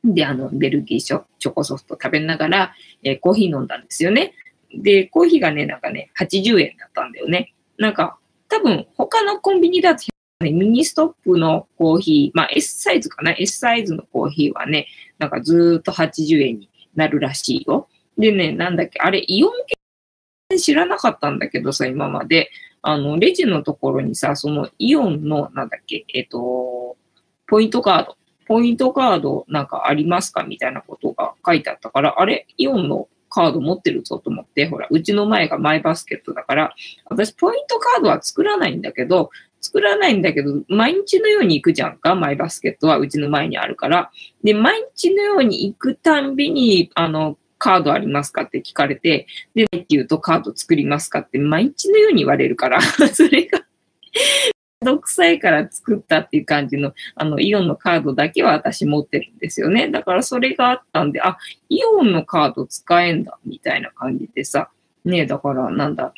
[0.03, 2.73] で、あの、ベルギーチョコソフト食べながら、
[3.03, 4.33] えー、コーヒー飲んだんですよね。
[4.73, 7.53] で、コーヒーがね、なんかね、80円だったんだよね。
[7.77, 8.17] なんか、
[8.49, 10.05] 多分他のコンビニだと、
[10.41, 17.87] ね、ミニストップのコーヒー、まあ S サイズかな ?S サイズのコーヒーはね、なんかずーっと80円になるらしいよ。
[18.17, 19.51] でね、なんだっけ、あれイオン
[20.49, 22.51] 系知らなかったんだけどさ、今まで。
[22.81, 26.95] あの、レジのところにさ、そのイオンの、なんだっけ、えっ、と、
[27.47, 28.15] ポイントカード。
[28.47, 30.43] ポイントカードなんかありますか？
[30.43, 36.73] みたいなことが書いてあったから、あれ、イオンのカード持ってるぞと思って、ほら、うちの前がマイバスケットだから、
[37.05, 39.29] 私ポイントカードは作らないんだけど、
[39.61, 44.11] 作らないんだけど、毎日のように行くじゃんか、マイバスケットはうちの前にあるから。
[44.43, 52.81] で、毎日のように行くたんびに、あの、カードありますかって聞かれて、で、って言うとカード作りますかって毎日のように言われるから、
[53.13, 53.61] それが
[54.81, 59.89] 独裁から作ったっていう感じの、あの、イオンのカードだけは私持ってるんですよね。
[59.89, 61.37] だからそれがあったんで、あ、
[61.67, 64.69] イオンのカード使えんだ、みたいな感じでさ。
[65.03, 66.13] ねだからなんだ、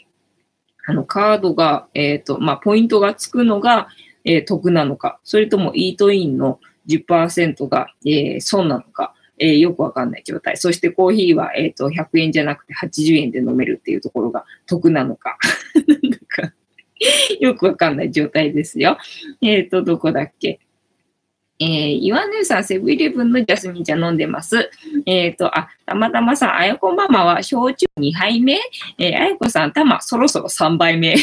[0.85, 3.87] あの、カードが、えっ、ー、と、まあ、ポイントがつくのが、
[4.25, 10.57] えー、得なのか、それともイートインの10%が、えー、損なのか、えー、よくわかんない状態。
[10.57, 15.37] そしてコーヒーは、えっ、ー、と、100円じゃなくて80円で飲めるっていうところが得なのか。
[17.39, 18.97] よくわかんない状態ですよ。
[19.41, 20.59] えっ、ー、と、どこだっけ？
[21.59, 24.71] えー、岩根さん、セブンイレブンのジャスミン茶飲んでます。
[25.05, 28.53] えっ、ー、と、あ、たまたまさん、あやこママは焼酎2杯目？
[28.97, 31.15] えー、あやこさん、たま、そろそろ3杯目。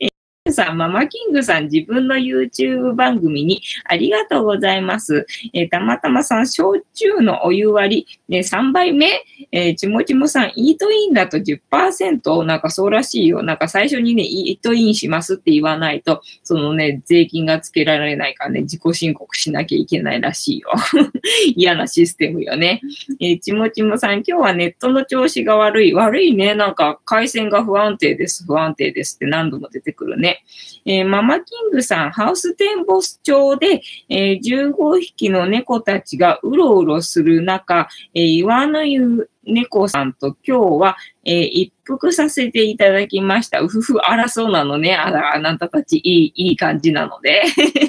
[0.00, 0.07] え
[0.52, 5.26] さん、ママキングさん、自分の YouTube 番組にありがとうございます。
[5.52, 13.42] えー、たまたまさん、焼酎のお湯割り、ね、3杯目、えー、ちもちもさん、イートインだと10%、なんかそうらしいよ。
[13.42, 20.70] なんか最初にね、イートインしますって言わないと、そのね、税金がつけられないからね、自己申告しなきゃいけないらしいよ。
[21.56, 22.80] 嫌なシステムよね。
[23.20, 25.94] えー、ちもちもさん、今日はネットの調子が悪い。
[25.94, 26.54] 悪いね。
[26.54, 28.44] なんか回線が不安定です。
[28.46, 30.37] 不安定ですって何度も出てくるね。
[30.84, 43.60] えー、ママキングさん、ハウステンボス町で、えー、15匹の猫たちがうろうろする中、えー、岩の湯猫さんと今日は、えー、一服させていただきました。
[43.60, 44.94] うふふ、あらそうなのね。
[44.94, 47.42] あら、あなたたちいい、いい感じなので。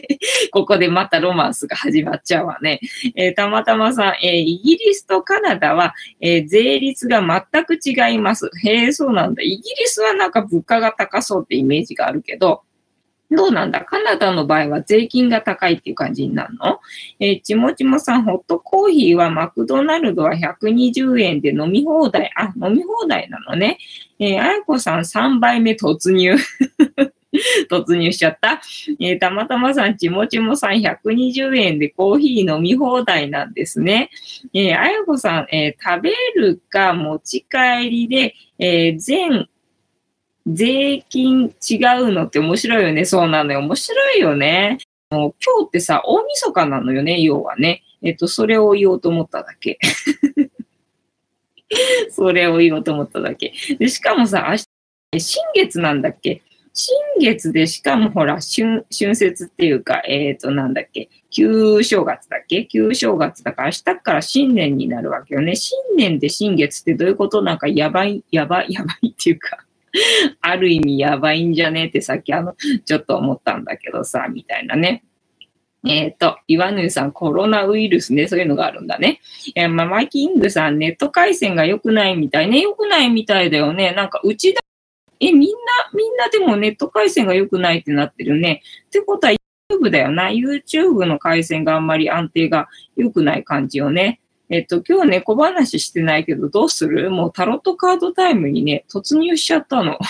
[0.51, 2.79] ここでまたロマンスが始まっちゃうわね。
[3.15, 8.49] えー、たまたまさん、えー、イギリスとカナダは、え、税率が全く違います。
[8.63, 9.43] へえ、そうなんだ。
[9.43, 12.63] イギリスはなんか物価が高そうってイメージがあるけど、
[13.31, 13.81] どうなんだ？
[13.81, 16.79] カナダの場合は税金が高いっていう感じになるの？
[17.19, 22.31] えー、ちもちもさん、ホットコーヒーはマクドナルドは120円で飲み放題。
[22.35, 23.77] あ、飲み放題なのね。
[24.19, 26.35] えー、あやこさん3杯目突入。
[27.69, 28.59] 突入しちゃった。
[28.99, 34.09] えー、たまたまさん、ちもちもさん120円でコーヒー飲み放題なんですね。
[34.51, 39.47] えー、あやこさん、えー、食べるか持ち帰りで、え、全
[40.51, 43.05] 税金違うのって面白いよね。
[43.05, 43.59] そうなのよ。
[43.59, 44.79] 面白いよね。
[45.11, 47.83] もう今日ってさ、大晦日なのよね、要はね。
[48.01, 49.77] えっと、それを言おうと思っただけ。
[52.09, 53.53] それを言おうと思っただけ。
[53.77, 54.65] で、しかもさ、明日、
[55.19, 56.41] 新月なんだっけ？
[56.73, 61.09] 新月で、しかもほら、春、春節っていうか、えっ、ー、と、なんだっけ？
[61.29, 62.65] 旧正月だっけ？
[62.65, 65.55] 旧正月だから明日から新年になるわけよね。
[65.55, 67.41] 新年で新月ってどういうこと？
[67.41, 69.65] なんかやばい、やばい、やばいっていうか
[70.41, 75.03] ある意味やばいんじゃねってさっきあの、ちょっと思ったんだけどさ、みたいなね。
[75.87, 79.21] えっ、ー、と、岩縫さん、コロナウイルスね、そういうのがあるんだね。
[79.55, 82.59] えー、ママキングさん、ネット回線が良くないみたいね。
[82.59, 83.93] 良くないみたいだよね。
[83.93, 84.61] なんか、うちだ、
[85.21, 85.47] え、みんな、
[85.93, 88.61] みんなでもネット回線が良くないってなってるね。
[88.87, 89.33] ってことは、
[89.71, 90.29] YouTube だよな。
[90.29, 94.19] YouTube の回線があんまり安定が良くない感じよね。
[94.49, 97.11] えっと、今日猫話してないけど、どうする？
[97.11, 99.99] もうタロットカードタイムにね、突入しちゃったの。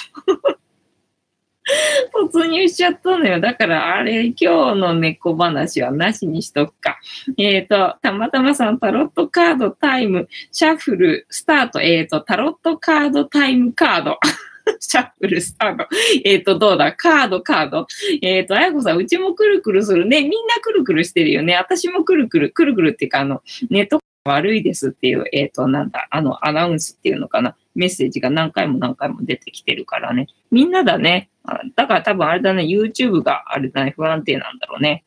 [2.34, 3.40] 突入しちゃったのよ。
[3.40, 6.98] だから、あれ、今日の猫話はなしにしとくか。
[7.38, 11.82] えっ、ー、と、たまたまさん、タロットカードタイム、シャッフル、スタート。
[11.82, 14.20] えっ、ー、と、タロットカードタイムカード。
[14.80, 15.88] シャッフルスタート。
[16.24, 16.94] えっ、ー、と、どうだ？
[16.94, 17.88] カード、カード。
[18.22, 20.22] えっ、ー、と、あやこさん、うちもくるくるするね。
[20.22, 21.56] みんなくるくるしてるよね。
[21.56, 27.56] 私もくるくる、くるくるっていうか、あの、ネット悪いですっていう、えっ、ー、と、なんだ、あの、アナウンスっていうのかな。
[27.76, 30.28] メッセージが何回も何回も出てきてるからね。
[30.52, 31.30] みんなだね。
[31.76, 35.04] だから多分あれだね、YouTube があれだね、不安定なんだろうね。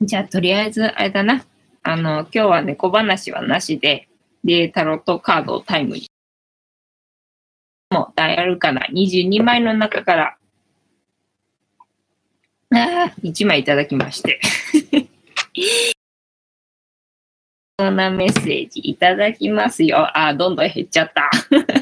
[0.00, 1.44] じゃあ、とりあえず、あれだな。
[1.82, 4.08] あの、今日は猫話はなしで、
[4.44, 6.10] で、タロットカードをタイムに。
[7.90, 8.86] もう、大あるかな。
[8.92, 10.36] 22枚の中から、
[12.74, 14.40] ああ、1枚いただきまして。
[17.82, 20.06] そんなメッセージいただきますよ。
[20.16, 21.28] あ、どんどん減っちゃった。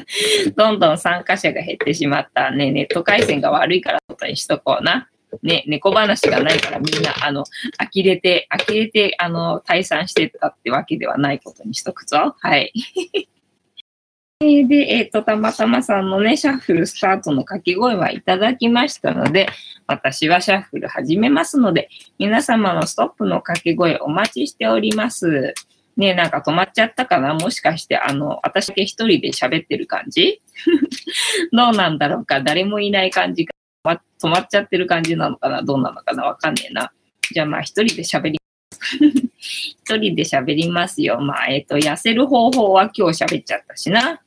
[0.57, 2.49] どんどん参加者が減ってしまった。
[2.49, 5.07] ね、ネット回線が悪いからことにしとこうな。
[5.43, 7.43] ね、猫話がないからみんな、あの、
[7.77, 12.35] 呆れて、呆れて、あの、退散してたってわけではないことにしとくぞ。
[12.39, 12.73] はい。
[14.41, 19.47] で、えっ、ー、と、たまたまさんのね、シャッフルスタートの掛け声はいただきましたので、
[19.85, 25.53] 私はシャッフル始めますので、皆様のストップの掛け声お待ちしております。
[25.97, 27.33] ねなんか止まっちゃったかな？
[27.33, 30.41] もしかして、あの、私だけ一人で喋ってる感じ？
[31.51, 32.41] どうなんだろうか？
[32.41, 33.53] 誰もいない感じか、
[33.85, 35.61] 止まっちゃってる感じなのかな？
[35.61, 36.23] どうなのかな？
[36.23, 36.91] わかんねえな。
[37.33, 38.39] じゃあまあ一人で喋り
[39.39, 41.19] 一人で喋りますよ。
[41.19, 44.21] まあ、えっ、ー、と、痩せる方法は今日喋っちゃったしな。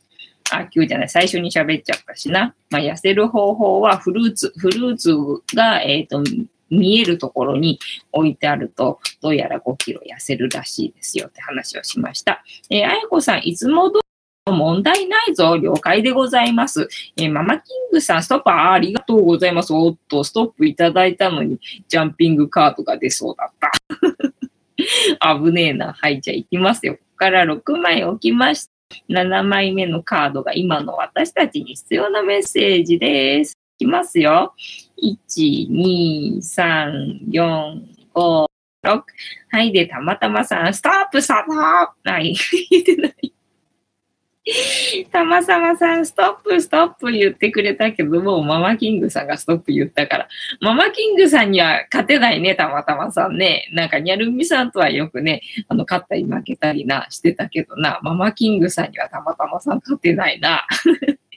[0.50, 2.54] あ、今日じゃない、最初に喋っちゃったしな。
[2.70, 5.16] まあ、痩せる方法はフルーツ、フルーツ
[5.54, 6.22] が、えっ、ー、と、
[6.70, 7.78] 見えるところに
[8.12, 12.42] 置いてあると、どうやら5キロ痩せるらしいですよって話をしました。
[12.70, 14.00] えー、あやこさん、いつもど
[14.46, 15.56] 問題ないぞ。
[15.56, 16.88] 了解でございます。
[17.16, 19.72] えー、ママキングさん、ストップありがとうございます。
[19.72, 23.72] おっと、ストップいただいたのに、ジャンピングカードが出そうだった。
[25.38, 25.94] 危ねえな。
[25.94, 26.94] はい、じゃあ行きますよ。
[26.94, 28.74] ここから6枚置きました。
[29.08, 33.56] 7枚目のカードが今の私たちに必要なメッセージです。
[33.80, 34.54] いきますよ。
[35.02, 37.82] 1、2、3、4、
[38.14, 38.46] 5、
[38.84, 39.02] 6。
[39.50, 39.72] はい。
[39.72, 42.34] で、たまたまさん、ストップ、ストップはい。
[42.70, 43.34] 言ってない。
[45.10, 50.28] たまさまさん、ストップ、ストップ言ってくれたけど、もうママキングさんがストップ言ったから、
[50.60, 53.70] ママキングさんには勝てないね、たまたまさんね。
[53.72, 60.66] なんか、ニャルミさんとはよくね、あの、勝ったり負けたりな、してたけどな、ママキングさんにはたまたまさん勝てないな。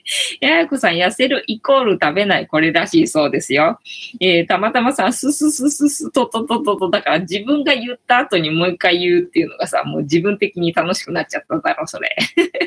[0.40, 3.78] ややこさん、痩せるイコール食べない、これらしいそうですよ。
[4.20, 12.16] えー、たまたまさん、すすすすすととととと、だから自分が言った後にもう一回言うっていうのがさ、もう自分的に楽しくなっちゃっただろ、それ。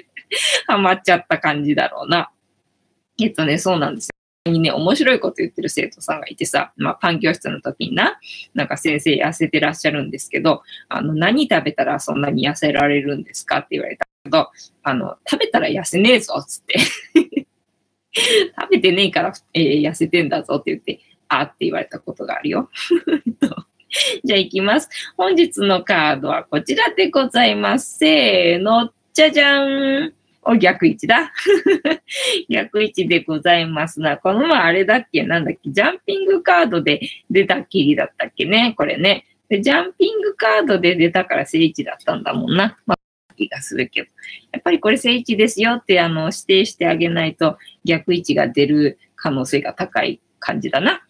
[0.68, 2.32] ハマっちゃった感じだろうな。
[3.22, 4.21] えっとね、そうなんですよ。
[4.50, 8.20] にね、面白いこと言ってる生徒さんがいてさ、まあ、パン教室の時にな、
[8.56, 14.50] なんか先生痩せてらっしゃるんですけど、あの、何食べたらそんなに痩せられるんですかって言われたけど、
[14.82, 16.80] あの、食べたら痩せねえぞ、つって
[18.60, 22.70] 食べてねえから、えー、痩せてんだぞって言って、あって言われたことがあるよ。
[24.24, 24.90] じゃあ行きます。
[25.18, 28.00] 本日のカードはこちらでございます。
[28.00, 30.14] せーの、じゃじゃん。
[30.44, 31.32] お、逆位置だ。
[32.50, 34.18] 逆位置でございますな。
[34.18, 35.24] この前あれだっけ？
[35.24, 35.70] なんだっけ？
[35.70, 37.00] ジャンピングカードで
[37.30, 38.74] 出たきりだったっけね？
[38.76, 39.26] これね。
[39.50, 42.80] で、ジャンピングカードで出たから正位置だったんだもんな。
[42.86, 44.08] まあ、気がするけど。
[44.52, 51.04] やっぱりこれ正位置ですよってあの指定してあげないと逆位置が出る可能性が高い感じだな。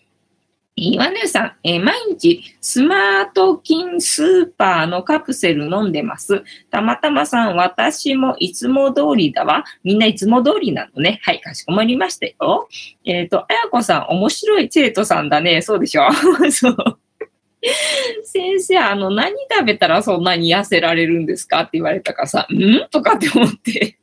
[0.77, 6.43] 岩根さん、えー、毎日スマート金スーパーのカプセル飲んでます。
[6.69, 9.63] たまたまさん、私もいつも通りだわ。
[9.83, 11.19] みんないつも通りなのね。
[11.23, 12.67] はい、かしこまりましたよ。
[13.05, 15.61] えっ、ー、と、あやこさん、面白い生徒さんだね。
[15.61, 16.07] そうでしょ？
[16.51, 16.75] そう。
[18.23, 21.61] 先生、あの、何食べたらそんなに痩せられるんですか？
[21.61, 22.87] って言われたからさ、ん？
[22.89, 23.97] とかって思って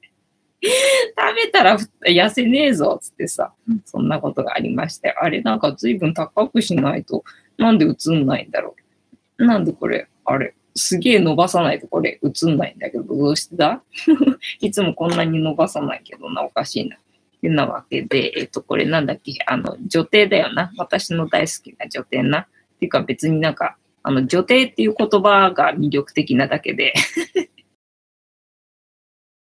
[0.61, 3.53] 食べたら痩せねえぞつってさ、
[3.85, 7.25] そんなことがありまして、あれなんか随分高くしないと、
[7.57, 8.75] なんで映んないんだろ
[9.39, 9.45] う。
[9.45, 13.83] なんでこれ、あれ、すげえ伸ばさないとこれ映んないんだけど、どうしてだ？
[14.61, 16.97] いつもこんなに伸ばさないけどな、おかしいな。
[16.97, 17.01] っ
[17.41, 20.73] てなわけで、えっ、と、これなんだっけ、あの、女帝だよな。
[20.77, 22.41] 私の大好きな女帝な。
[22.41, 22.47] っ
[22.81, 27.41] ていうか別になんか、あの、女帝っていう言葉が魅力的なだけでそ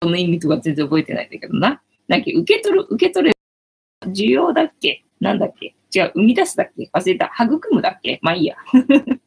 [0.07, 1.81] の意味とか全然覚えてないんだけどな。
[2.07, 3.37] なんか受け取る、受け取る、
[4.07, 5.05] 需要だっけ？
[5.21, 5.75] なんだっけ？
[5.95, 6.89] 違う、生み出すだっけ？
[6.93, 7.33] 忘れた。
[7.45, 8.19] 育むだっけ？
[8.23, 8.57] まあいいや。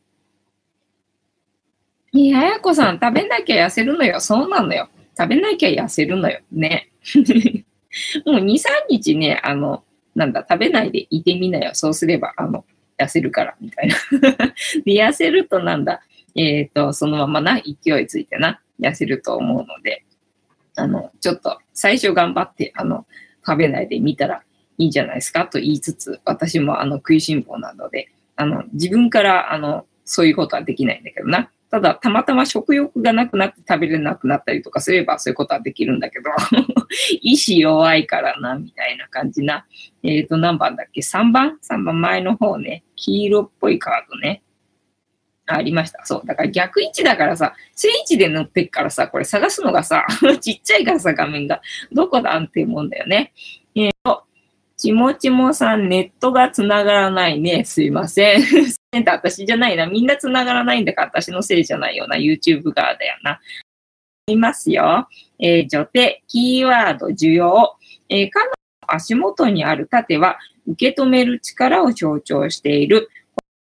[2.13, 4.19] いや、あやこさん、食べなきゃ痩せるのよ。
[4.19, 4.89] そうなのよ。
[5.17, 6.41] 食べなきゃ痩せるのよ。
[6.51, 6.91] ね。
[8.25, 11.71] もう2、3日ね、あの、なんだ、食べないでいてみなよ。
[11.73, 12.65] そうすれば、あの、
[12.97, 13.95] 痩せるから、みたいな。
[14.83, 16.01] で、痩せるとなんだ、
[16.35, 20.03] えっ、ー、と、そのままな、勢いついてな、痩せると思うので、
[20.75, 23.05] あの、ちょっと最初頑張って、あの、
[23.45, 24.43] 食べないでみたら
[24.77, 31.49] いいんじゃないですかと言いつつ、私もあの、食いしん坊なので、あの、自分からあの、そういうことはできないんだけどな。
[31.69, 36.29] ただ、たまたま食欲がなくなって食べれなくなったりとかすればそういうことはできるんだけど、
[37.21, 39.65] 意志弱いからな、みたいな感じな。
[40.03, 42.83] えっ、ー、と、何番だっけ ?3 番 ?3 番前の方ね。
[42.97, 44.43] 黄色っぽいカードね。
[45.55, 46.05] ありました。
[46.05, 46.21] そう。
[46.25, 50.05] だから逆位置だからさ、正位置で乗ってっからさ、これ探すのがさ、
[50.41, 51.61] ちっちゃいからさ、画面が。
[51.91, 53.33] どこだって思うもんだよね。
[53.75, 54.23] えっ、ー、と、
[54.77, 57.65] ちもちもさん、ネットが繋がらないね。
[57.65, 58.41] すいません。
[58.43, 59.85] センター私じゃないな。
[59.85, 62.17] みんな繋がらないんだから私のせいじゃないような。
[62.17, 63.39] YouTube 側だよな。
[64.27, 65.07] いますよ。
[65.39, 67.75] えー、女帝、キーワード、需要。
[68.09, 68.51] えー、彼の
[68.87, 73.09] 足元にある盾は、受け止める力を象徴している。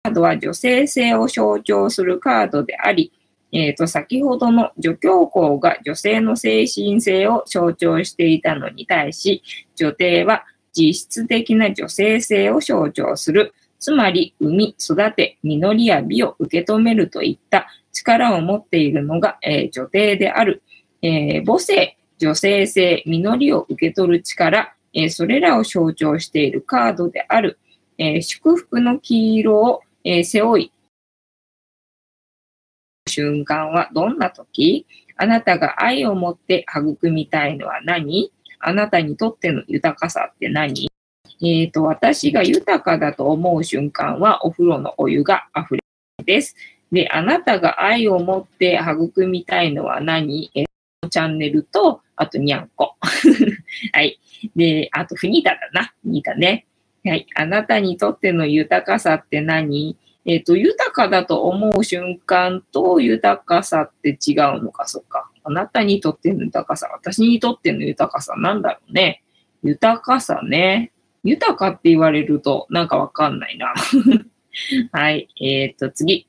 [0.03, 3.11] カードは女性性を象徴するカードであり、
[3.51, 9.43] えっ、ー、と、先ほどの女教皇が女性の精神性を象徴していたのに対し、
[9.75, 13.53] 女帝は実質的な女性性を象徴する。
[13.79, 20.63] つまり、産み、育て、実りや美を受け止めるといった力を持っているのが、えー、女帝である。
[21.03, 27.59] えー、母性、女性性、実りを受け取る力、えー、それらを象徴しているカードである。
[27.99, 30.71] えー、祝福の黄色をえー、背負い、
[33.07, 34.85] 瞬間はどんな時
[35.17, 40.91] あなたが愛を持って育みたいのは何あなたにとっての豊かさって何
[41.43, 45.81] えっ、ー、と、私が豊かだと思う瞬間はお風呂のお湯が溢れ
[46.23, 46.55] です。
[46.91, 52.95] で、あなたが愛を持って育みたいのは何えー、チャンネルと、あとにゃんこ。
[53.93, 54.19] はい。
[54.55, 55.93] で、あとフニータだな。
[56.03, 56.67] フニータね。
[57.03, 57.25] はい。
[57.35, 59.97] あなたにとっての豊かさって何？
[60.25, 65.31] えっ、ー、と、豊かだと思う瞬間と豊かさって違うのか、そっか。
[65.43, 69.23] あなたにとっての豊かさ、私にとっての豊かさなんだろうね。
[69.63, 70.91] 豊かさね。
[71.23, 73.73] 豊かって言われるとなんかわかんないな。
[74.91, 75.27] はい。
[75.41, 76.27] えっ、ー、と、次。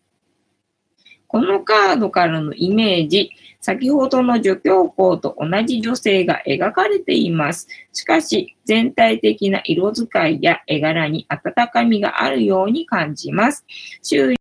[1.27, 3.31] このカードからのイメージ、
[3.63, 7.69] 先ほどの女教皇と同じ女性が描かれています。
[7.93, 13.65] しかし、全体的な色使いや絵柄に温かみがあるように感じます。
[14.03, 14.37] 周囲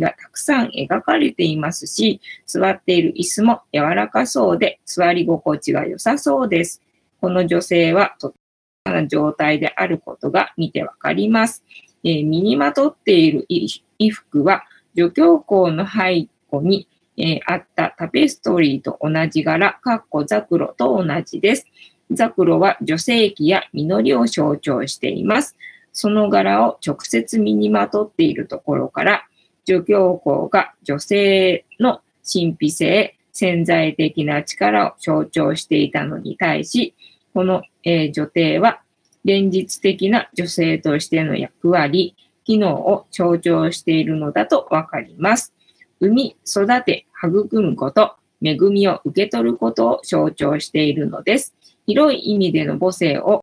[0.00, 6.82] がたくさん描かれていますし、座っている椅子も柔らかそうで、座り心地が良さそうです。
[7.20, 11.62] この女性はとってもな状態であることが見てわかります。
[12.02, 14.64] えー、身にまとっている衣服は、
[14.96, 21.66] 女教皇の背後にえー、あったタペストリーと同じ柄、かっこザクロと同じです。
[22.10, 25.56] ザクロは女性器や実りを象徴しています。
[25.92, 29.26] その柄を直接身にまとっているところから、
[29.64, 32.00] 女教皇が女性の
[32.30, 36.94] 神秘性、潜在的な力を象徴していたのに対し、
[37.32, 38.80] この、えー、女帝は
[39.24, 45.53] 現実的な女性としての役割、機能を象徴しているのだとわかります。
[46.00, 51.54] 産み、育て、育むこと、恵みを受け取ることを象徴しているのです。
[51.86, 53.40] 広い意味での母性を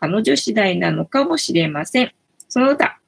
[0.00, 2.12] 彼女次第なのかもしれません。
[2.48, 2.98] その他、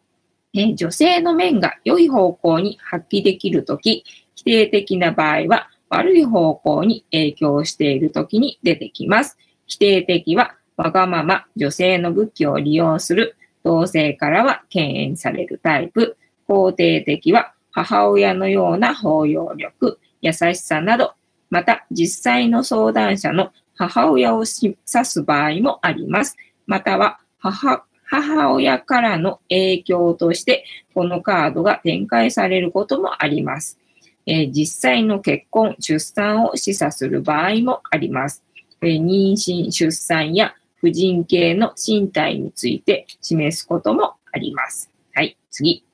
[0.55, 9.39] え女性の面が良い方向に発揮できるとき、否定的な場合は悪い方向に影響しているときに出てきます。
[9.67, 16.17] 否定的はわがまま女性の武器を利用する同性からは敬遠されるタイプ。
[16.49, 21.15] 肯定的は母親のような包容力、優しさなど、
[21.51, 26.37] また実際の相談者の母親を指す場合もあります。
[26.67, 33.79] または母母親からの影響として、このカードが展開されることもあります。
[34.27, 38.43] えー、実際の結婚、出産を示唆する場合もあります。
[38.83, 44.91] えー、妊娠、出産や婦人系の身体について示すこともあります。
[45.15, 45.85] はい、次。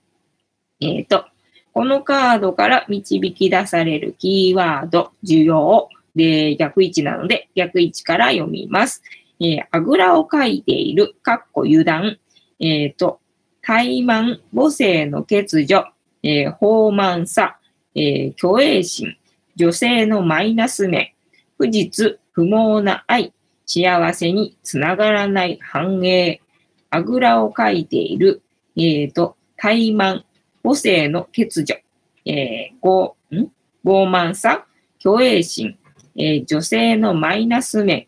[0.80, 1.26] えっ、ー、と、
[1.74, 5.88] このカードから導き出されるキーワード、需要。
[6.16, 9.02] で逆位置なので、逆位置から読みます。
[9.40, 12.18] えー、あぐらをかいている、かっこ油断、
[12.58, 13.20] えっ、ー、と、
[13.62, 15.84] 怠慢、母性の欠如、
[16.24, 17.58] えー、放慢さ、
[17.94, 19.16] えー、虚栄心、
[19.54, 21.12] 女性のマイナス面、
[21.56, 23.32] 不実、不毛な愛、
[23.68, 26.40] 幸せにつながらない繁栄、
[26.88, 28.42] あぐらをかいている、
[28.76, 30.22] えっ、ー、と、怠慢、
[30.64, 31.82] 母性の欠如、
[32.24, 33.50] えー、傲、ん？
[33.84, 34.66] 傲慢さ、
[34.98, 35.78] 虚栄心、
[36.16, 38.06] えー、女性のマイナス面、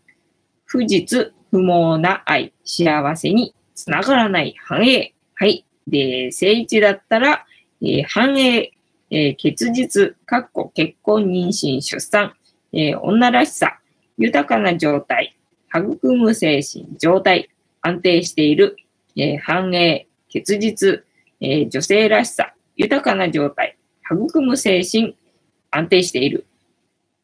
[0.65, 5.15] 不実、不毛な愛、幸せにつながらない繁栄。
[5.35, 5.67] はい。
[5.87, 7.45] で、正一だったら、
[7.83, 8.73] えー、繁栄、
[9.11, 12.35] えー、結実、かっこ結婚、妊娠、出産、
[12.73, 13.79] えー、女らしさ、
[14.17, 15.37] 豊かな状態、
[15.75, 17.51] 育む精神、状態、
[17.81, 18.77] 安定している、
[19.17, 21.05] えー、繁栄、結実、
[21.41, 23.77] えー、女性らしさ、豊かな状態、
[24.11, 25.17] 育む精神、
[25.71, 26.47] 安定している。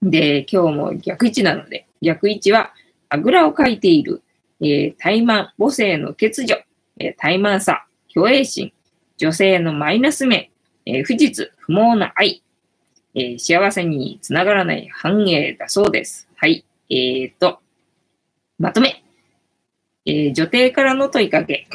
[0.02, 2.72] で、今日も逆位置なので、逆位置は、
[3.08, 4.22] あぐらをかいている、
[4.60, 6.56] えー、怠慢、母性の欠如、
[6.98, 8.72] えー、怠慢さ、虚栄心、
[9.16, 10.50] 女性のマイナス面、
[10.84, 12.42] えー、不実、不毛な愛、
[13.14, 16.28] えー、幸せにつながらない繁栄だそうです。
[16.36, 16.64] はい。
[16.90, 17.60] えー、っと、
[18.58, 19.02] まとめ。
[20.06, 21.66] えー、女帝からの問いかけ。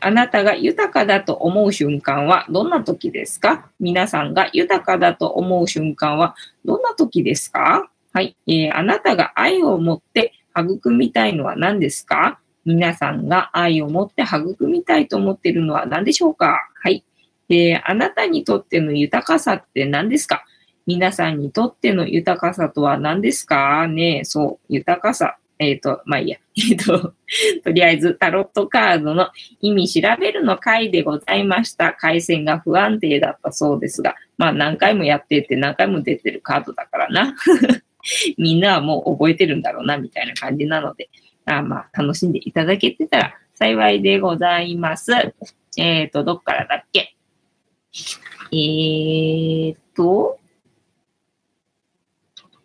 [0.00, 3.68] あなたが豊かだと思う瞬間はどんな時ですか？
[3.78, 6.34] 皆さんが豊かだと思う瞬間は
[6.64, 7.90] どんな時ですか？
[8.12, 12.40] はい、えー、あなたが愛を持って育みたいのは何ですか？
[12.64, 16.56] 皆さんが愛を持って育みたいと思っているのは何でしょうか？
[16.82, 17.04] はい、
[17.50, 20.44] えー、あなたにとっての豊かさって何ですか？
[20.86, 23.86] 皆さんにとっての豊かさとは何ですか？
[23.86, 25.36] ねそう、豊かさ。
[25.60, 26.38] えっ、ー、と、まあいいや。
[26.56, 27.14] えっ、ー、と、
[27.62, 29.28] とりあえずタロットカードの
[29.60, 31.92] 意味調べるの回でございました。
[31.92, 37.36] 回線が不安定だったそうですが、まあ何回もやってて何回も出てるカードだからな。
[38.38, 41.10] みんなはもう覚えてるんだろうな、みたいな感じなので、
[41.44, 45.12] あまあ楽しんでいただけてたら幸いでございます。
[45.76, 47.14] えっ、ー、と、どっからだっけ？
[48.52, 50.39] えーと、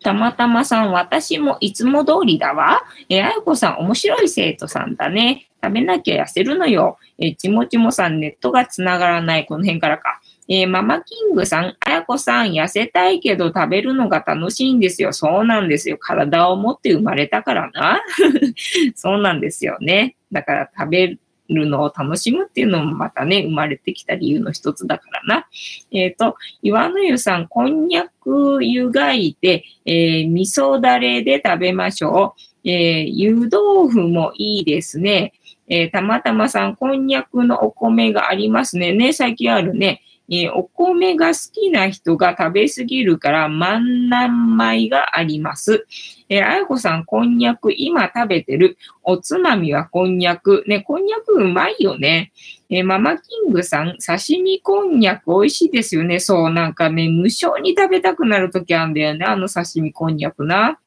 [0.06, 2.84] たまたまさん、私もいつも通りだわ。
[3.08, 5.48] え、あやこさん、面白い生徒さんだね。
[5.60, 6.96] 食べなきゃ痩せるのよ。
[7.18, 9.46] え、ちもちもさん、ネットがつながらない。
[9.46, 10.20] この辺からか。
[10.48, 15.12] えー、ママキングさん、あやこさん、痩せたいけど食べるのが楽しいんですよ。
[15.12, 15.98] そうなんですよ。
[15.98, 18.00] 体を持って生まれたからな。
[18.94, 20.14] そうなんですよね。
[20.30, 21.18] だから食べ
[21.48, 25.48] るのを楽しむっていうのもまたね、生まれてきた理由の一つだからな。
[25.90, 32.34] えっ、ー、と、岩の湯さん、こんにゃく湯がいて、えー、味噌だれで食べましょ
[32.64, 32.68] う。
[32.68, 35.32] えー、湯豆腐もいいですね。
[35.68, 38.92] えー、たまたまさん、こんにゃくのお米がありますね。
[38.92, 40.02] ね、最近あるね。
[40.28, 45.86] えー、お米が好きな人が食べ過ぎるから万南米があります。
[46.28, 48.78] えー、あやこさん、こんにゃく今食べてる。
[49.02, 50.64] おつまみはこんにゃく。
[50.66, 52.32] ね、こんにゃくうまいよね。
[52.68, 56.18] えー、ママキングさん、刺身こんにゃく美味しいですよね。
[56.18, 59.24] そう、なんかね、無性に食べたくなるときあるんだよね。
[59.24, 60.78] あの刺身こんにゃくな。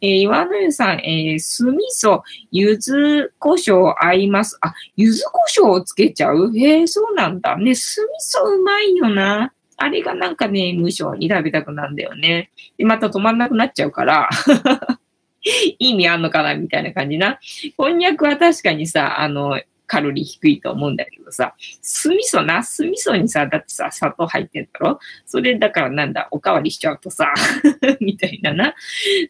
[0.00, 4.56] えー、岩の湯さん、えー、酢味噌、柚子胡椒合います。
[4.62, 6.50] あ、柚子胡椒をつけちゃう？
[6.56, 7.58] へえ、そうなんだ。
[7.58, 9.52] ね、酢味噌うまいよな。
[9.78, 12.50] あれがなんかね、無性に食べたくなるんだよね。
[12.76, 14.28] で、また止まんなくなっちゃうから。
[15.78, 17.38] 意味あんのかなみたいな感じな。
[17.76, 27.32] こんにゃくは確かにさ、あの、カロリー低いと思うんだけどさ、酢味噌な、酢味噌にさ、だってさ、砂糖入ってんだろそれだからなんだ、おかわりしちゃうとさ、
[28.00, 28.74] みたいなな。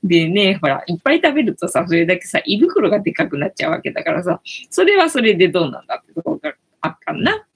[0.02, 7.47] でね、ほら、いっぱい食べるとさ、それだけさ、胃袋がでかくなっちゃうわけだからさ、それはそれでどうなんだってところがあったんな。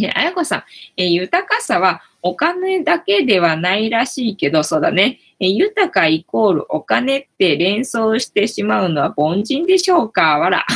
[0.00, 0.64] え、あやこさん、
[0.96, 5.20] え豊かさはお金だけではないらしいけど、そうだね。
[5.38, 10.38] え豊かイコールお金って連想してしまうのは凡人でしょうか？
[10.38, 10.66] わら。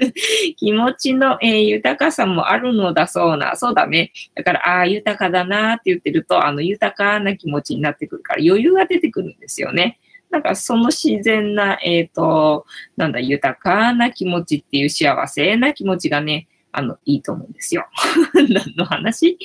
[0.56, 3.56] 気持ちの、え、豊かさもあるのだそうな。
[3.56, 4.12] そうだね。
[4.34, 9.98] だから、ああ、豊かだなって言ってると、あの、豊かな気持ちになってくるから余裕が出てくるんですよね。
[10.30, 12.64] なんかその自然な、えっ、ー、と、
[12.96, 17.86] なんだ、豊かな気持ちっていう幸せな気持ちがね、あの、いいと思うんですよ。
[18.34, 19.38] 何の話？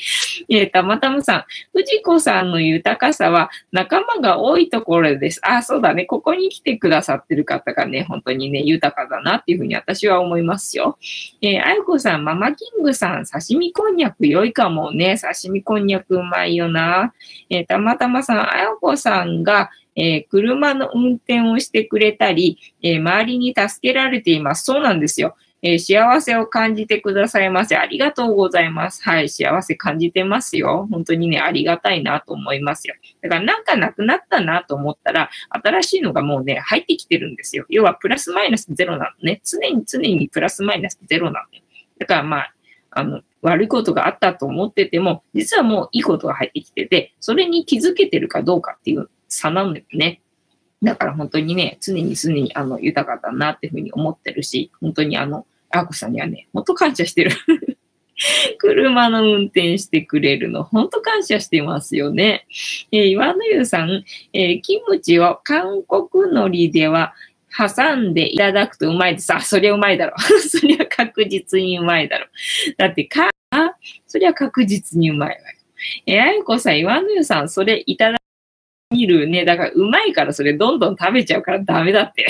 [0.50, 5.42] えー、たまたまさん、藤子さんの豊かさは仲間が多いところです。
[5.44, 6.06] あ、そうだね。
[6.06, 10.98] ここに来てくださってる方がね、本当にね、豊かだなっていうふうに私は思いますよ。
[11.42, 15.18] えー、あゆこさん、ママキングさん、刺身こんにゃく良いかもね。
[15.20, 17.14] 刺身こんにゃくうまいよな。
[17.50, 24.64] えー、たまたまさん、あゆこさんが、えー、車の運転をしてくれたり、えー、周りに助けられています。
[24.64, 25.36] そうなんですよ。
[25.64, 27.76] えー、幸せを感じてくださいませ。
[27.76, 29.02] ありがとうございます。
[29.04, 30.88] はい、幸せ感じてますよ。
[30.92, 32.96] 本当にね、ありがたいなと思いますよ。
[33.22, 37.66] だからなんかなくなったなと思ったら、新しいのがもうね、入ってきてるんですよ。
[37.70, 39.42] 要はプラスマイナスゼロなのね。
[39.44, 41.64] 常に常にプラスマイナスゼロなのよ。
[42.00, 42.54] だからまあ、
[42.92, 50.22] あの、悪いことがあったと思ってても、実はもういいことが入ってきてて、それに気づけてるかどうかっていう差なのよね。
[50.84, 57.32] だから本当にね、常に常にあの豊かだなっていうふうに思ってるし、本当にあの、アーコさんにはね、本当感謝してる。
[58.58, 62.48] 車の運転してくれるの、本当感謝してますよね。
[62.92, 64.04] えー、岩野湯さん、
[64.34, 67.14] えー、キムチを韓国海苔では
[67.56, 69.34] 挟んでいただくとうまいです。
[69.34, 70.16] あ、そりゃうまいだろ。
[70.50, 72.28] そりゃ確実にうまいだろ。
[72.78, 73.30] だってか、
[74.08, 75.42] そりゃ確実にうまいわよ。
[76.06, 78.18] えー、あゆこさん、岩野湯さん、それいただ
[78.90, 79.46] 見るね。
[79.46, 82.26] だからうまいからそれどんどん食べちゃうからダメだって。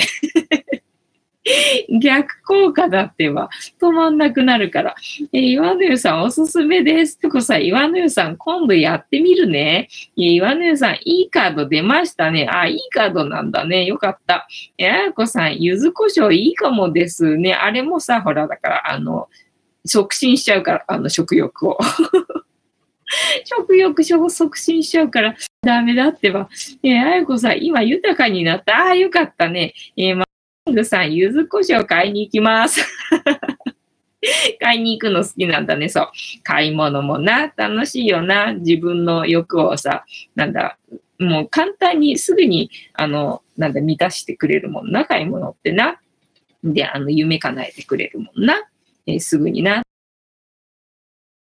[2.02, 3.48] 逆効果だってば、
[3.80, 4.94] 止まんなくなるから。
[5.32, 7.18] え、岩野湯さんおすすめです。
[7.18, 9.88] とこさ、岩野湯さん今度やってみるね。
[10.18, 12.48] え、岩野湯さんいいカード出ましたね。
[12.50, 13.86] あ、いいカードなんだね。
[13.86, 14.46] よかった。
[14.76, 17.54] え、あやこさん、柚子胡椒いいかもですね。
[17.54, 19.28] あれもさ、ほら、だから、あの、
[19.86, 21.78] 促進しちゃうから、あの、食欲を。
[23.44, 26.48] 食欲を促進しちゃうからダメだってば。
[26.82, 28.76] えー、あやこさん、今豊かになった。
[28.76, 29.74] ああ、よかったね。
[29.96, 30.24] えー、ま
[30.70, 32.84] ングさん、柚子胡椒買いに行きます。
[34.60, 36.10] 買いに行くの好きなんだね、そう。
[36.42, 38.52] 買い物もな、楽しいよな。
[38.54, 40.04] 自分の欲をさ、
[40.34, 40.78] なんだ、
[41.18, 46.00] もう簡単にすぐに、あの、なんだ、満たしてくれるもんな、買い物ってな。
[46.62, 48.68] で、あの、夢叶えてくれるもんな。
[49.06, 49.82] えー、すぐにな。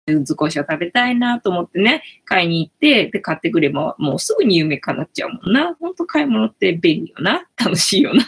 [0.08, 5.74] 柚子胡椒食べたいなと思ってね、買いに行って、で、買ってくれば、もうすぐに夢叶っちゃうもんな。
[5.80, 7.48] ほんと買い物って便利よな。
[7.58, 8.24] 楽しいよな。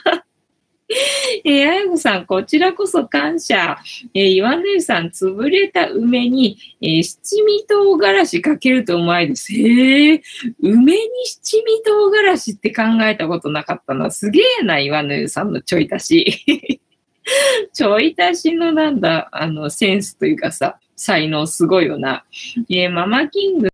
[1.43, 3.78] えー、あやこさん、こちらこそ感謝。
[4.15, 9.53] えー、岩根さん、潰れた梅に、えー、七味唐辛子かけるとうまいです。
[9.53, 10.21] へえ、
[10.59, 14.09] 梅に七味唐辛子って考えたことなかったな。
[14.09, 16.82] すげえな、岩根さんのちょい足し。
[17.71, 22.25] ちょい足しのなんだ、あの、センスというかさ、才能すごいよな。
[22.69, 23.69] えー、ママキング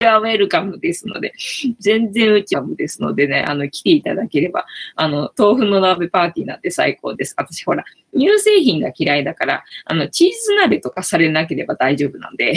[0.00, 1.32] ウェルカムですので、
[1.80, 7.34] 全然うちはムですのでね、あの、来ていただければ、あの、豆腐の鍋パーティーなんて最高です。
[7.36, 7.84] 私ほら、
[8.16, 12.54] 乳製品が嫌いだから、あの、チーズ鍋とかされなければ大丈夫なんで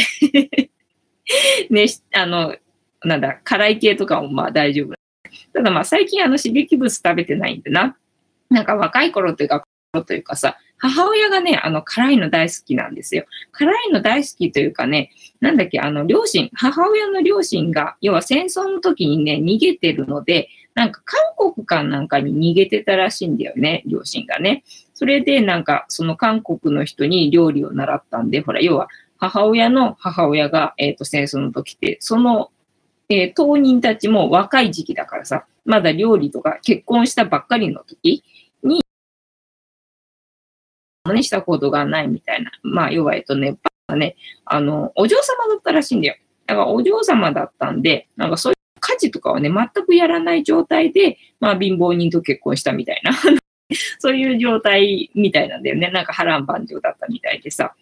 [1.72, 2.56] ね、あの、
[3.04, 4.94] なんだ、辛い系とかもまあ大丈夫。
[5.54, 7.98] ただまあ最近あの刺激物食べてないんでな。
[8.50, 9.66] なんか若い頃というか、
[10.06, 13.26] というかさ、母親がね、あの、辛いの大好きなんですよ。
[13.52, 21.20] 辛いの大好きというかね、なんだっけ、あの、両親、母親の両親が、要は戦争の時にね、逃げてるので、なんか韓
[21.54, 24.64] 国かなんかに逃げてたらしいんだよね、両親がね。
[24.96, 32.50] それでなんか、その韓国の人に料理を習ったんで、ほら、要は、母親の母親が、えっ、ー、と、戦争の時って、その、
[33.08, 38.24] えー、当人たちも若い時期だからさ、まだ料理とか結婚したばっかりの時
[41.10, 42.52] にしたことがないみたいな。
[42.64, 46.16] まあ、要は、えっとね、パね、あの、お嬢様だったらしいんだよ。
[46.46, 53.12] だからお嬢様だったんで、なんかそういう家事とかはね、全くやらない状態で、まあ、貧乏人と結婚したみたいな。
[54.00, 55.90] そういう状態みたいなんだよね。
[55.92, 57.74] なんか波乱万丈だったみたいでさ。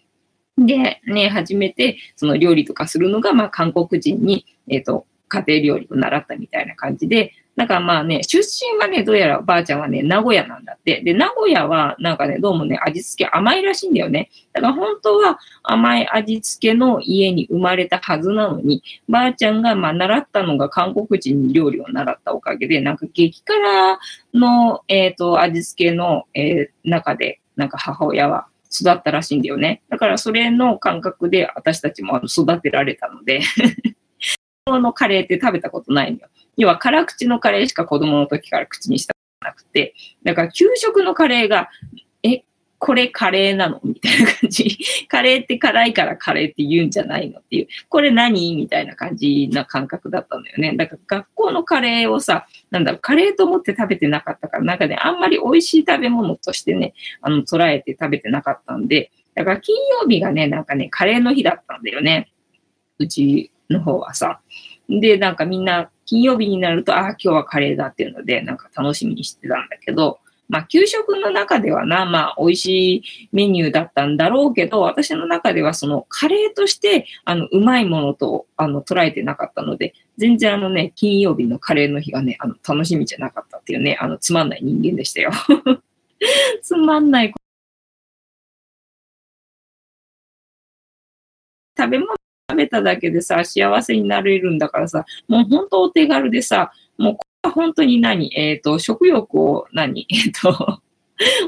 [0.56, 11.02] で、ね、初めて、その料理とかするのが、まあ、韓国人に、えっ、と、家庭料理を習ったみたいな感じで、なんかまあね、出身はね、どうやらばあちゃんはね、名古屋なんだって。
[11.02, 14.30] で、名古屋はなんかね、どうもね、味付け甘いらしいんだよね。
[14.54, 23.98] だから本当は甘い味付けの家に生まれたはずなのに、ばあちゃんがまあ習ったのが韓国人に料理を習ったおかげで、なんか激辛
[24.32, 29.82] の、えっ、ー、と、味付けの、えー、中で、なんか母親は育ったらしいんだよね。
[29.90, 33.42] だからそれの感覚で私たちも育てられたので
[34.78, 36.28] のカレーって食べたことないのよ。
[36.56, 41.70] 要は辛口のカレーしか子供の時から口にしたことなくて、だから給食のカレーが、
[42.22, 42.44] え、
[42.78, 43.80] これカレーなの？
[43.84, 44.78] みたいな感じ。
[45.08, 47.68] カレーって辛いからカレーって言うんじゃないのっていう。
[47.88, 48.56] これ何？
[48.56, 50.74] みたいな感じな感覚だったんだよね。
[50.76, 62.32] だから学校のカレーをさ、なんだろう、カレーと思って食べてなかったから、なんかね、あんまり美味しい食べ物としてね、あの、捉えて食べてなかったんで、だから金曜日がね、なんかね、カレーの日だったんだよね。
[62.98, 64.40] うちの方はさ。
[64.88, 70.18] で、なんかみんな金曜日になると、ああ、今日はカレーだっていうので、なんか楽しみにしてたんだけど、
[70.50, 72.66] まあ、給食の中ではな、まあ、美味し
[72.96, 85.30] いメニューだったんだろうけど、私の中ではそのカレーとして、あの、うまいものと、あの、捉えてなかったので、全然あのね、金曜日のカレーの日がね、あの、楽しみじゃなかったっていうね、あの、つまんない人間でしたよ。
[86.62, 87.32] つまんない。
[91.78, 98.30] 食べ物食べただけでさ、幸せになれるんだからさ、もう本当お手軽でさ、もうこれは本当に何？
[98.36, 100.06] えっ、ー、と、食欲を何？
[100.10, 100.80] えっ、ー、と、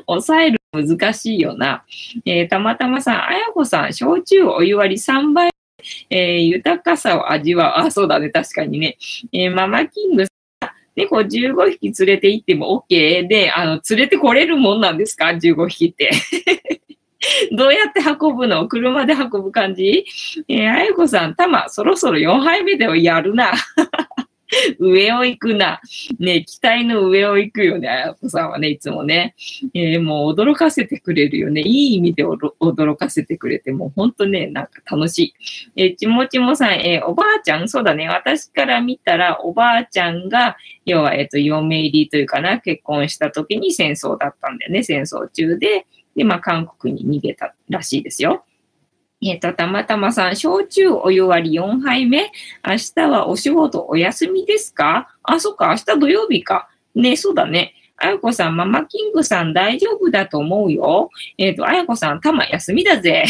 [0.06, 1.84] 抑える難しいよな。
[2.24, 5.50] えー、たまたまさん、あやこさん、焼酎お湯割り3倍、
[6.10, 7.86] えー、豊かさを味わう。
[7.86, 8.96] あ、そうだね、確かにね。
[9.32, 10.24] えー、ママキング
[10.94, 16.10] 猫15匹連れて行っても OK で、あの、連れてこれるもんなんですか ?15 匹って。
[17.52, 18.66] どうやって運ぶの？
[18.68, 20.04] 車で運ぶ感じ？
[20.48, 23.52] えー、あやこさん、たま、そろそろ4杯目ではやるな。
[24.78, 25.80] 上を行くな。
[26.18, 29.34] ね、期待の上を行くよね、あやこさんはね、いつもね。
[29.72, 31.62] えー、もう驚かせてくれるよね。
[31.62, 35.34] いい意味で驚かせてくれて、もうほんとね、なんか楽しい。
[35.76, 45.86] えー、ちもちもさん、えー、おばあちゃん、そうだね、私から見たら、おばあちゃんが、要は、えっ、と、嫁入りというかな、結婚した時に戦争だったんだよね、戦争中で。
[46.16, 48.44] で、まあ、韓国に逃げたらしいですよ。
[49.24, 52.32] えっ、ー、と、たまたまさん、焼酎お湯割り4杯目。
[52.66, 55.14] 明日はお仕事お休みですか？
[55.22, 56.68] あ、そっか、明日土曜日か。
[56.94, 57.74] ね、そうだね。
[57.96, 61.10] あやこさん、ママキングさん大丈夫だと思うよ。
[61.38, 63.24] えっ、ー、と、あやこさん、たま休みだぜ。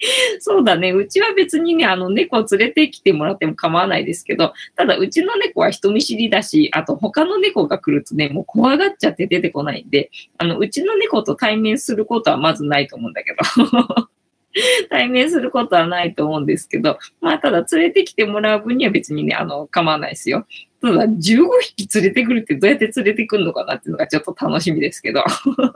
[0.40, 0.92] そうだね。
[0.92, 14.08] うちは別にね、あの、猫を連れてきてもらっても構わないですけど、ただ、うちの猫は人見知りだし、あと、他の猫が来るとね、もう怖がっちゃって出てこないんで、あの、うちの猫と対面することはまずないと思うんだけど。
[14.90, 20.44] 対面することはないと思うんですけど、まあ、ただ連れてきてもらう分には別にね、あの、構わないですよ。
[20.80, 25.22] ただ、15匹連れてくるってどうやって連れてくるのかなっていうのがちょっと楽しみですけど、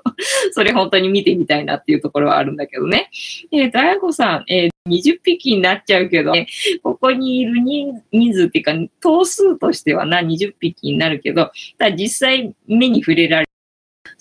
[0.52, 3.10] それ本当に見てみたいなっていうところはあるんだけどね。
[3.52, 6.46] えっ、ー、と、あやこさん、えー、20匹になっちゃうけど、ね、
[6.82, 8.02] ここにいる人
[8.32, 13.46] 数っていうか、頭数としてはな、20匹になるけど、ただ実際目に触れられ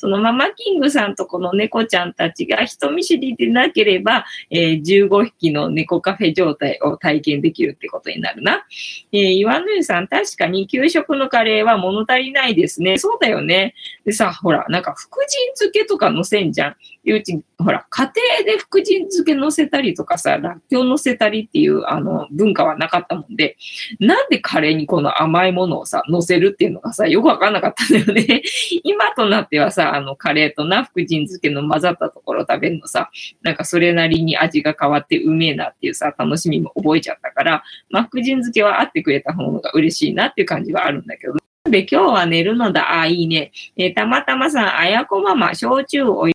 [0.03, 8.65] そのママキングさんとこの猫ちゃんたちが人見知りでなければ、えー、15匹の猫カフェ状態を体験できるってことになるな。
[9.13, 12.97] えー、岩縫さん、確かに給食のカレーは物足りないですね。
[12.97, 13.75] そうだよね。
[14.03, 16.75] でさ、ほら、なんか福神漬けとか乗せんじゃん。
[17.11, 18.11] うち、ほら、家
[18.45, 23.57] 庭で福神漬け乗せたりとかさ、らっきょう乗せたりっていう、あの、文化はなかったもんで、
[23.99, 28.41] なんでカレーにこの甘いものをさ、乗せるっていうのがさ、よくわかんなかったんだよね。
[28.83, 33.09] 今となってはさ、あの、カレーとな、福神漬けの混ざったところ食べるのさ、
[33.41, 41.33] なんかそれなりに味が変わってうめえなっていうさ、楽しみも覚えちゃったから、まあ、福神漬けはあってくれた方が嬉しいなっていう感じはあるんだけど、
[41.69, 42.99] で、今日は寝るのだ。
[42.99, 43.51] あ、いいね。
[43.77, 46.27] えー、たまたまさん、あやこママ、焼酎お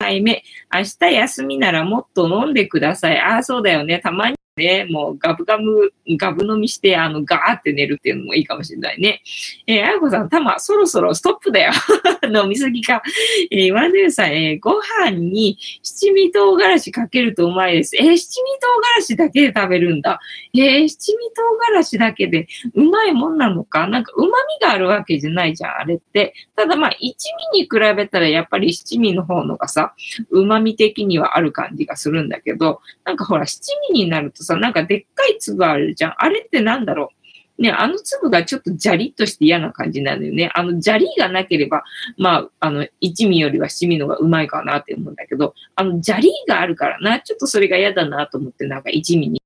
[0.00, 0.42] 湯杯目。
[0.72, 3.18] 明日休みならもっと飲んでください。
[3.18, 3.98] ああ、そうだよね。
[3.98, 9.22] たまにね、もうガブガブ、ガブ飲みして、あの、ガーって寝るっていうのもいいかもしれないね。
[9.66, 11.72] えー、あやこさん、たま、そろそろストップだよ。
[12.34, 13.02] 飲みすぎか。
[13.50, 17.96] えー、ワンデューさん、えー、ご飯に七味唐辛子かけるとうまいです。
[17.96, 20.20] えー、七味唐辛子だけで食べるんだ。
[20.54, 21.42] えー、七味唐
[21.72, 23.86] 辛子だけでうまいもんなのか？
[23.86, 24.32] なんか、旨味
[24.66, 26.34] があるわけじゃないじゃん、あれって。
[26.56, 27.14] ただまあ、一
[27.52, 29.94] 味に比べたらやっぱり七味の方のがさ、
[30.30, 36.14] 旨味的にはある感じがするんだけど、なんかほら、七味になるとさ、なんかでっかい粒あるじゃん。
[36.18, 37.10] あれってなんだろ
[37.58, 37.62] う。
[37.62, 40.50] ね、あの粒がちょっとジャリッとして嫌な感じなのよね。
[40.54, 41.82] あの、ジャリがなければ、
[42.16, 49.42] まあ、あの、一味よりは七味の方がうまいかなって思うんだけど、あの、ジャリがあるからな、ちょっとそれが嫌だなと思って、なんか一味に、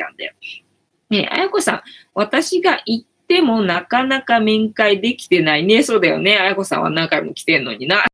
[0.00, 0.32] あんだよ。
[1.10, 1.82] ねあやこさん、
[2.14, 5.82] 私が行ってもなかなか面会できてないね。
[5.82, 6.36] そうだよね。
[6.38, 8.04] あやこさんは何回も来てんのにな。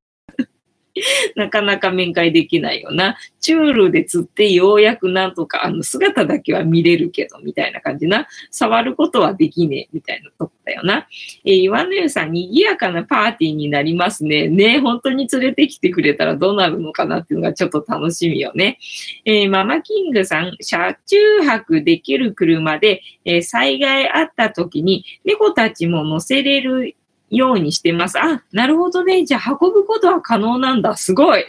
[1.36, 3.16] なかなか面会できないよな。
[3.40, 8.28] チュールで釣ってようやくなんとか、あの、姿だけは見れるけど、みたいな感じな。
[8.50, 11.06] 触ることはできねえ、みたいなとこだよな。
[11.44, 14.48] えー、岩の湯さん、賑やかなパーティーになりますね。
[14.48, 18.78] ね本当に連れてきてくれたらどうなるのかなっていうのがちょっと楽しみよね。
[19.24, 26.96] えー、ママキングさん、車中泊できる車で、えー、災害あった時に猫たちも乗せれる
[27.32, 28.18] ようにしてます。
[28.20, 29.24] あ、なるほどね。
[29.24, 30.96] じゃあ運ぶことは可能なんだ。
[30.96, 31.44] すごい。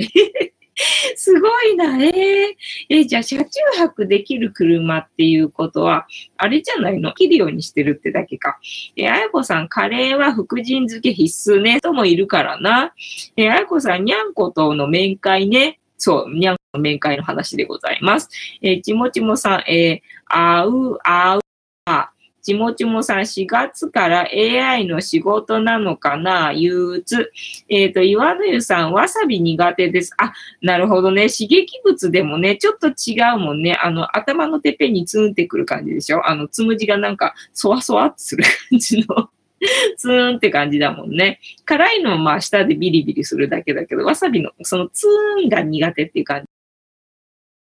[1.15, 2.03] すごいな。
[2.03, 2.55] え、
[2.89, 6.07] え、じゃあ車中泊できる車っていうことは、
[6.37, 7.13] あれじゃないの？
[7.13, 8.57] 切るようにしてるってだけか。
[8.95, 11.79] えー、あやこさん、カレーは福神漬け必須ね。
[11.79, 12.93] ともいるからな。
[13.35, 15.79] えー、あやこさん、にゃんことの面会ね。
[15.97, 18.29] そう、にゃんこの面会の話でございます。
[18.61, 21.39] えー、ちもちもさん、えー、あう、あう、
[21.85, 22.12] あ、
[22.43, 27.31] ちもちもさん、4月から AI の仕事なのかな憂鬱。
[27.69, 30.13] えっ、ー、と、岩の湯さん、わさび苦手です。
[30.17, 31.29] あ、なるほどね。
[31.29, 33.75] 刺激物でもね、ちょっと違うもんね。
[33.81, 39.29] あの、頭のてっぺんにツーンってくる感じでしょあの、つむじがなんか、そわそわってする感じの
[39.95, 41.39] ツーンって感じだもんね。
[41.63, 46.41] 辛いのはまあ舌でビリビリするだけだけど、わさびのそのツーンが苦手っていう感じ。
[46.41, 46.47] わ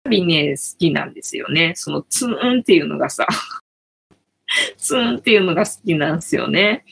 [0.05, 1.73] さびね、好きなんですよね。
[1.75, 3.27] そのツーンっていうのがさ
[4.77, 6.85] ツンっていうのが好きなんですよね。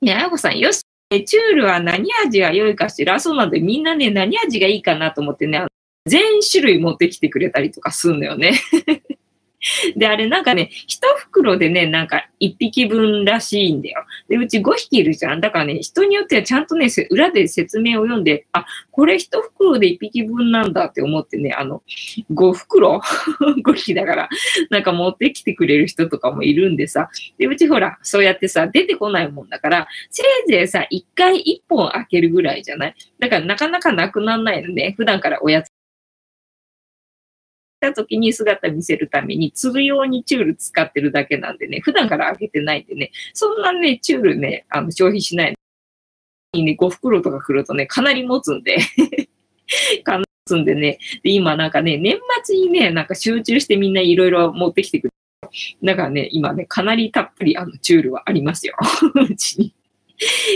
[0.00, 0.80] ね、あや、こさん、よし、
[1.10, 3.18] チュールは何味が良いかしら？
[3.20, 5.64] そうなんで、みんなね、何味がいいかなと思ってね、
[6.06, 8.52] 全種類持ってきてくれたりとかすんのよね。
[9.96, 14.04] で、あれなんかね、一袋でね、なんか一匹分らしいんだよ。
[14.28, 15.40] で、うち5匹いるじゃん。
[15.40, 21.82] だからね、人によってはちゃんとね、裏で説明を読んで、あ、これ一袋で一匹分なんだって思ってね、あの、
[22.32, 23.00] 5袋
[23.64, 24.28] ?5 匹だから、
[24.70, 27.08] なんか持ってきてくれる人とかもいるんでさ。
[27.38, 32.94] で、うちほら、そうやってさ、出てこないもんだから、せいぜいさ、1回1本開けるぐらいじゃない？
[33.18, 34.94] だからなかなかなくならないのね。
[34.96, 35.68] 普段からおやつ
[37.80, 45.54] た時に姿見せるために、釣る用にチュール使ってるだけなんでね、普段から開けてないんでね、そんなね、チュールね、あの、消費しない。
[46.52, 48.78] にね、5袋とか来るとね、かなり持つんで
[50.04, 55.12] かなり持つんでね、で、今なんかね、年末にね、なんか集中してみんないろいろ持ってきてくる。
[55.82, 58.74] だからね、今ね、かなりたっぷりあの、チュールはありますよ。
[59.14, 59.74] うちに。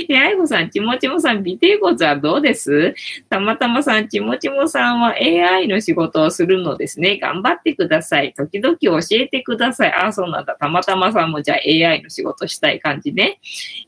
[0.08, 2.94] え、あいこさん、ちもちもさん、尾てい骨はどうです？
[3.28, 7.18] たまたまさん、ちもちもさんは AI の仕事をするのですね。
[7.18, 8.32] 頑張ってください。
[8.34, 9.92] 時々教えてください。
[9.92, 10.54] あ、そうなんだ。
[10.54, 13.38] たまたまさんもじゃあ AI の仕事したい感じね。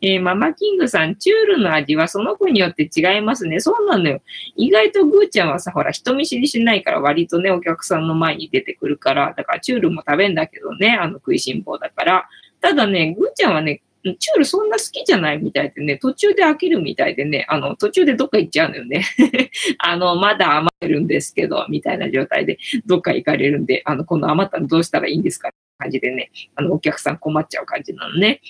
[0.02, 3.60] えー、ママキングさん、チュールの味はその子によって違いますね。
[3.60, 4.20] そうなのよ。
[4.56, 12.28] 意外とグーちゃんはさ、ほら、人見知りしないから割とね、お客さんの前に出てくるから、だからチュールも食べんだけどね、あの食いしん坊だから。
[12.60, 19.04] ただね、グーちゃんはね、チュールそんな好きじゃないみたいでね、途中で飽きるみたいでね、あの、途中でどっか行っちゃうのよね。
[19.78, 25.48] あの、まだ余ってるんですけど、みたいな状態で、どっか行かれるんで、あの、この余ったのどうしたらいいんですか？
[25.48, 28.40] って感じでね、あの、お客さん困っちゃう感じなのね。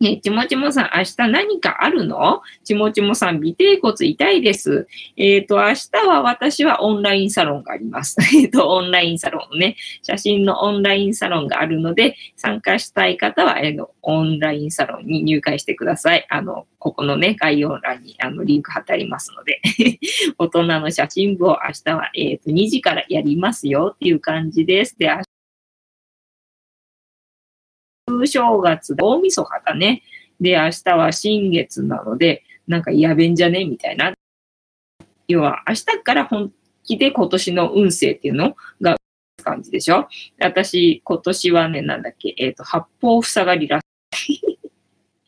[0.00, 2.40] ね、ちもちもさん、明日何かあるの？
[2.64, 4.88] ちもちもさん、尾てい骨痛いです。
[5.18, 8.16] えっ、ー、と、明日は私はオンラインサロンがあります。
[8.34, 16.26] えっと、オンラインサロンね、写真のオンラインサロンがあるので、参加したい方は、えー、のオンラインサロンに入会してください。
[16.30, 19.60] あの、ここのね、概要欄にあのリンク貼ってありますので、
[20.38, 24.98] 大人の写真部を明日は、えっ、ー、と、2時からやりますよっていう感じです。
[24.98, 25.20] で、明
[28.26, 30.02] 正月、大晦日だね。
[30.40, 33.64] で、明日は新月なので、なんかやべんじゃね？
[33.64, 34.12] みたいな。
[35.28, 36.52] 要は、明日から本
[36.84, 38.96] 気で今年の運勢っていうのが
[39.42, 40.08] 感じでしょ
[40.40, 43.80] 私、今年はね、なんだっけ、えっ、ー、と、八方塞がりら
[44.14, 44.58] しい。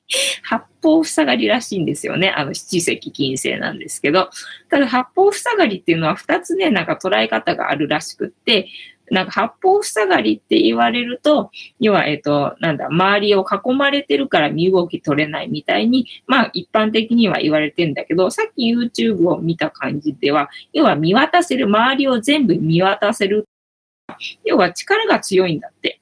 [0.42, 2.30] 八方塞がりらしいんですよね。
[2.30, 4.30] あの、七石金星なんですけど。
[4.68, 8.68] ただ、八方塞がりっていうのは二つね、なんか捉え方があるらしくって、
[9.10, 11.50] なんか八方塞がりって言われると、
[11.80, 23.46] 要は、えっ、と、なんだ、周りを囲まれてるから身動き取れないみたいに、まあ一般的には言われてんだけど、さっき YouTube を見た感じでは、要は見渡せる、周りを全部見渡せる。
[24.44, 26.00] 要は力が強いんだって。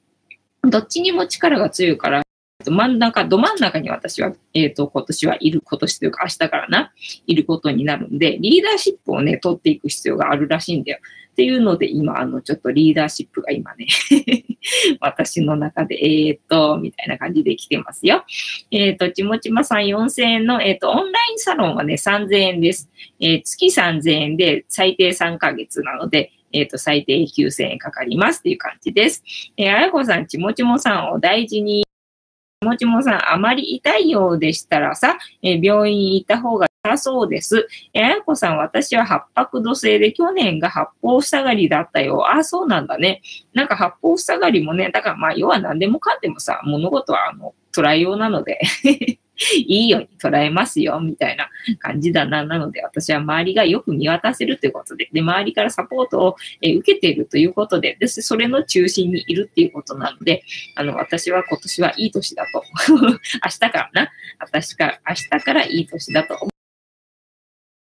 [0.63, 2.23] どっちにも力が強いから、
[2.69, 6.93] 真ん中、ど真ん中に私は、えっ、ー、と、今年はいる、今年というか明日からな、
[7.25, 10.99] いることになるんで、リーダーシップをね、取っていく必要があるらしいんだよ。
[11.31, 13.87] っていうので、今、あの、ちょっとリーダーシップが今ね
[14.99, 18.25] 私の中で、えー、っと、みたいな感じで来てますよ。
[18.69, 22.89] えー、っと、ちもちまさん4000円の、えー、っと、オンラインサロンはね、3000円です。
[23.21, 29.23] えー、月3000円で最低3ヶ月なので、えっ、と、最低9000円かかりますっていう感じです。
[29.55, 31.85] えー、あやこさん、ちもちもさんを大事に
[32.63, 37.67] もちもさん、あまり痛いようでしたらさ、え、病院に行った方が良さそうです。
[37.91, 42.29] え、あやこさん、私は八白土星で去年が八方塞がりだったよ。
[42.29, 43.23] あ、そうなんだね。
[43.55, 48.59] なんか八方塞がりもね、だからまあ、要は何でもかんでもさ、物事はあの、捉えようなので
[49.55, 51.49] いいように捉えますよ、みたいな
[51.79, 52.43] 感じだな。
[52.43, 60.43] なので、私は周りがよく見渡せるということで、で、周りからサポートを、え受けているということで、で、それの中心にいるっていうことなので、
[60.75, 62.63] あの、私は今年はいい年だと。
[62.93, 63.09] 明
[63.49, 64.11] 日からな。
[64.39, 66.50] 私から、明日からいい年だと思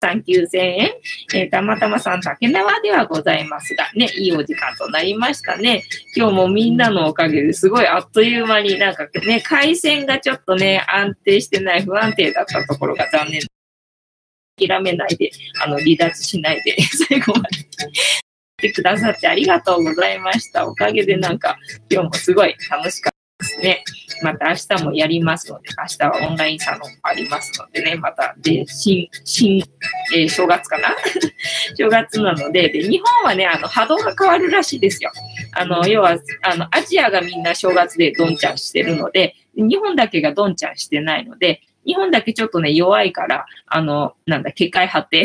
[0.08, 0.90] 3 9000円、
[1.34, 5.84] えー、たまたまさん竹縄ではございますが、ね、いいお時間となりましたね。
[6.16, 13.42] 今日もみんなのおかげですごいあっという間になんかね、回線がちょっとね、安定してない、不安定だったところが残念。
[14.58, 15.30] 諦めないで、
[15.62, 16.76] あの、離脱しないで、
[17.08, 17.68] 最後まで
[18.58, 20.66] てくださってありがとうございました。
[20.66, 21.56] おかげでなんか、
[21.90, 23.84] 今日もすごい楽しかったですね。
[24.22, 29.62] また明日もやりますので、明日はオンラインサロンもありますのでね、また、で、新、新、
[30.14, 30.88] えー、正月かな？
[31.76, 35.12] 正月なので、で、日本はね、あの、波動が変わるらしいですよ。
[35.52, 45.24] あの、要は、あの、アジアがみんな正月でドンちゃんしてるので、日本だけがドンちゃんしてないので、日本だけちょっとね、弱いから、あの、なんだ、警戒張って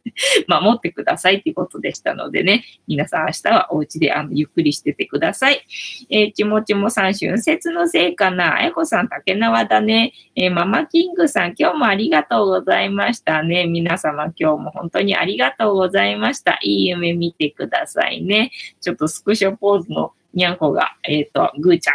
[0.46, 5.64] 守ってくださいっていうことでしたのでね、皆さん明日はお家であのゆっくりしててください。
[6.10, 8.58] えー、ちもちもさん、春節のせいかな。
[8.58, 10.12] あやこさん、竹縄だね。
[10.36, 13.64] えー、ママキングさん、今日もありがとうございましたね。
[13.64, 16.58] 皆様、今日も本当にありがとうございました。
[16.62, 18.50] いい夢見てくださいね。
[18.82, 21.94] ちょっとスクショポーズのにゃんこが、えっ、ー、と、ぐーちゃん。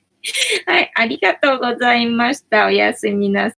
[0.66, 2.66] はい、ありがとうございました。
[2.66, 3.52] おやすみなさい。